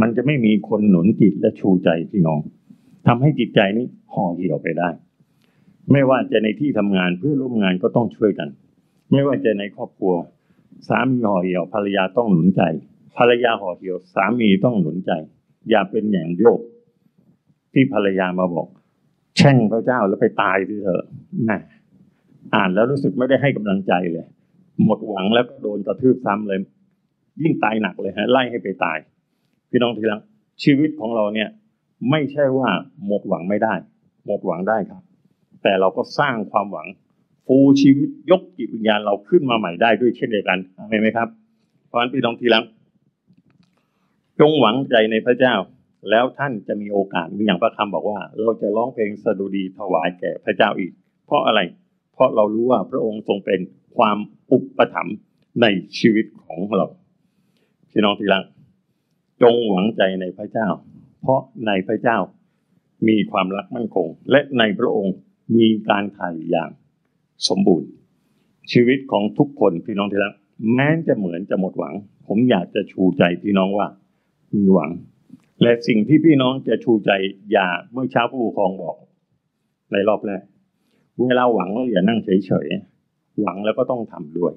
[0.00, 2.40] มันจะไม่มีคนหนุนจิตและชูใจพี่น้อง
[3.06, 4.88] ทำให้จิตใจนี้ห่อเหี่ยวไปได้
[5.92, 8.48] ไม่ว่าจะในที่ทำงานเพื่อร่วมงานก็ต้องช่วยกัน
[9.10, 10.14] ไม่ว่าจะในครอบครัว
[10.88, 12.62] สามีห่อเหี่ยวภรรยาต้องหนุนใจ
[13.18, 15.12] ภรรยาห่อเหี่ยว สามีต้องหนุนใจ
[15.70, 16.60] อย่าเป็นอย่างโยก
[17.72, 18.68] ที่ภรรยามาบอก
[19.36, 21.06] แช่งพระเจ้าแล้วไปตายดิเถอะ
[21.44, 21.58] แหม่
[22.54, 24.26] อ่านแล้วรู้สึกไม่ได้ให้กำลังใจเลย
[24.84, 26.58] หมดหวังแล้วก็โดนกระทืบซ้ำเลย
[27.42, 28.98] ยิ่งตายหนักเลยฮะไล่ให้ไปตาย
[29.70, 30.20] พี่น้องทีหลัง
[30.62, 31.48] ชีวิตของเราเนี่ย
[32.10, 32.68] ไม่ใช่ว่า
[33.06, 33.74] หมดหวังไม่ได้
[34.26, 35.02] หมดหวังได้ครับ
[35.62, 36.88] แต่เราก็สร้างความหวัง
[37.46, 40.58] ฟูชีวิตยกจิตวิญญาณเราขึ้นมาใหม่ได้ด้วยเช่นเดียวกัน
[40.90, 41.28] เห็นไหมครับ
[41.88, 42.64] เพราะฉะนั้นพี่น้องทีหลัง
[44.40, 45.54] จงหวังใจในพระเจ้า
[46.10, 50.92] แล้วท่านจะมีโอกาสอย่างพระคำบอกว่า เราจะร้องเพลงสดุดีถวายแก่พระเจ้าอีก
[51.26, 51.60] เพราะอะไร
[52.14, 53.60] เพราะเรารู้ว่าพระองค์ทรงเป็น
[53.96, 54.18] ความ
[54.52, 55.16] อุปถัมภ์
[55.62, 55.66] ใน
[55.98, 56.86] ชีวิตของเรา
[57.96, 58.44] พี่น้องทีหลัง
[59.42, 60.68] จงหวังใจในพระเจ้า
[61.22, 62.18] เพราะในพระเจ้า
[63.08, 65.14] มีความรักมั่นคง และในพระองค์
[65.56, 66.70] มีการไถ่อย่าง
[67.48, 67.88] สมบูรณ์
[68.72, 70.34] ชีวิตของทุกคนพี่น้องที่รัก
[70.74, 71.94] แม้จะเหมือนจะหมดหวัง
[72.26, 73.86] ผมอยากจะชูใจพี่น้องว่า
[74.54, 74.90] มีหวัง
[75.62, 77.10] และสิ่งที่พี่น้องจะชูใจ
[77.52, 78.96] อย่าเมื่อเช้าผู้ปกครองบอก
[79.92, 80.42] ในรอบแรก
[81.22, 84.52] เวลาหวังแล้วอย่านั่งเฉยๆหวังแล้วก็ต้องทำด้วย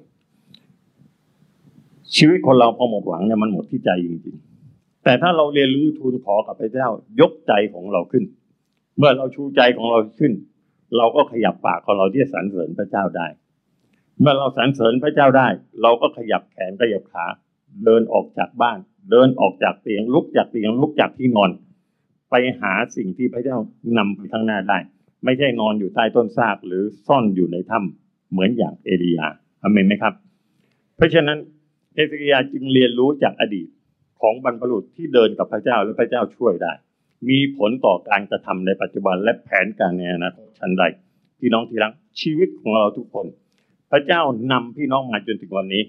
[2.16, 6.88] ชีวิตคนเราพอหมดหวังเนี่ยมันหมดที่ใจจริงๆ แต่ถ้าเราเรียนรู้ทูลขอกับพระเจ้า
[7.20, 8.24] ยกใจของเราขึ้น
[8.98, 10.32] เมื่อเราชูใจของเราขึ้น
[10.96, 13.26] เราก็ขยับปากของเราที่สรรเสริญพระเจ้าได้
[14.20, 15.48] เมื่อเราสรรเสริญพระเจ้าได้
[15.82, 17.26] เราก็ขยับแขนขยับขา
[17.84, 18.78] เดินออกจากบ้าน
[19.10, 21.50] เดินออกจากเตียงลุกจากเตียงลุกจากที่นอน
[22.30, 23.56] ไปหาสิ่งที่พระเจ้า
[23.98, 24.78] นำไปข้างหน้าได้
[25.24, 29.26] ไม่ใช่นอนอยู่ใต้ต้นซากหรือซ่อนอยู่ในถ้ำเหมือนอย่างเอลียา
[29.62, 30.14] อเมนไหมครับ
[30.96, 31.38] เพราะฉะนั้น
[31.98, 33.68] เอสเกียาจึงเรียนรู้จากอดีต
[34.20, 36.72] ของบรรพบุรุษที่เดินกับพระเจ้าและพระเจ้าช่วยได้
[37.28, 40.82] มีผลต่อการกระทำในปัจจุบันและแผนการในอนาคตชันใด
[41.40, 43.26] พี่น้องที่รักชีวิตของเราทุกคน
[43.90, 44.22] พระเจ้า
[44.52, 45.82] นำพี่น้องมาจนถึงวันนี้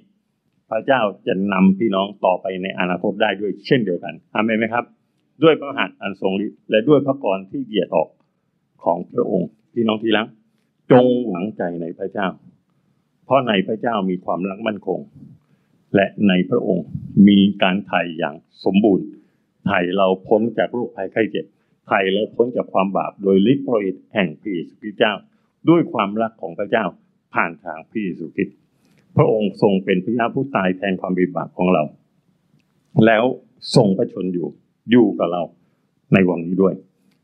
[0.70, 4.86] พระเจ้าจะนำพี่น้องต่อไปในอนาคตได้ด้วยเช่นเดียวกันอามไหมครับ
[5.43, 8.10] ด้วยพระหัตถ์อันทรงฤทธิ์และด้วยพระกรที่เหยียดออก
[8.84, 10.28] ของพระองค์ พี่น้องที่รัก
[10.91, 12.28] จงหวังใจในพระเจ้า
[13.26, 14.99] เพราะในพระเจ้ามีความรักมั่นคง
[15.96, 16.86] และในพระองค์
[17.28, 18.36] มีการไถ่อย่าง
[18.66, 19.08] สมบูรณ์
[19.66, 21.46] ไถ่เราพ้นจากโรคภัยไข้เจ็บ
[21.88, 25.14] ไถ่เราพ้นจากความบาปโดยฤทธิ์พระฤทธิแห่งพระเยซูคริสต์เจ้า
[25.70, 26.86] ด้วยความรักของพระเจ้า
[27.34, 28.58] ผ่านทางพระเยซูคริสต์
[29.18, 31.84] พระองค์ทรงเป็นพระยาผู้ตายแทนความบิดบาปของเรา
[33.06, 33.24] แล้ว
[33.76, 34.48] ทรงพระชนอยู่
[34.92, 35.44] อยู่กับเรา
[36.14, 36.74] ในวันนี้ด้วย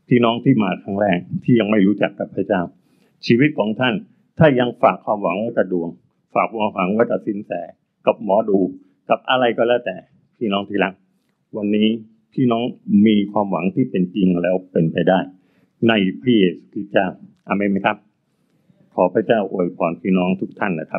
[0.08, 2.62] พี่น้องที่มาครั้งแรกที่ยังไม่รู้จักกับพระเจ้า
[3.26, 3.94] ชีวิตของท่าน
[4.38, 5.90] ถ้ายังฝากความหวังไว้กับดวง
[6.34, 7.52] ฝากความหวังไว้กับสินแส
[8.06, 8.58] กับหมอดู
[9.10, 9.96] กับอะไรก็แล้วแต่
[10.38, 10.94] พี่น้องที่รัก
[11.56, 11.88] วันนี้
[12.34, 12.64] พี่น้อง
[13.06, 15.18] มีความหวังที่เป็นจริงแล้วเป็นไปได้
[15.88, 17.06] ในพระเยซูคริสต์เจ้า
[17.46, 17.96] อาเมนไหมครับ
[18.94, 20.94] ขอพระเจ้าอวยพรพี่น้องทุกท่านนะครับ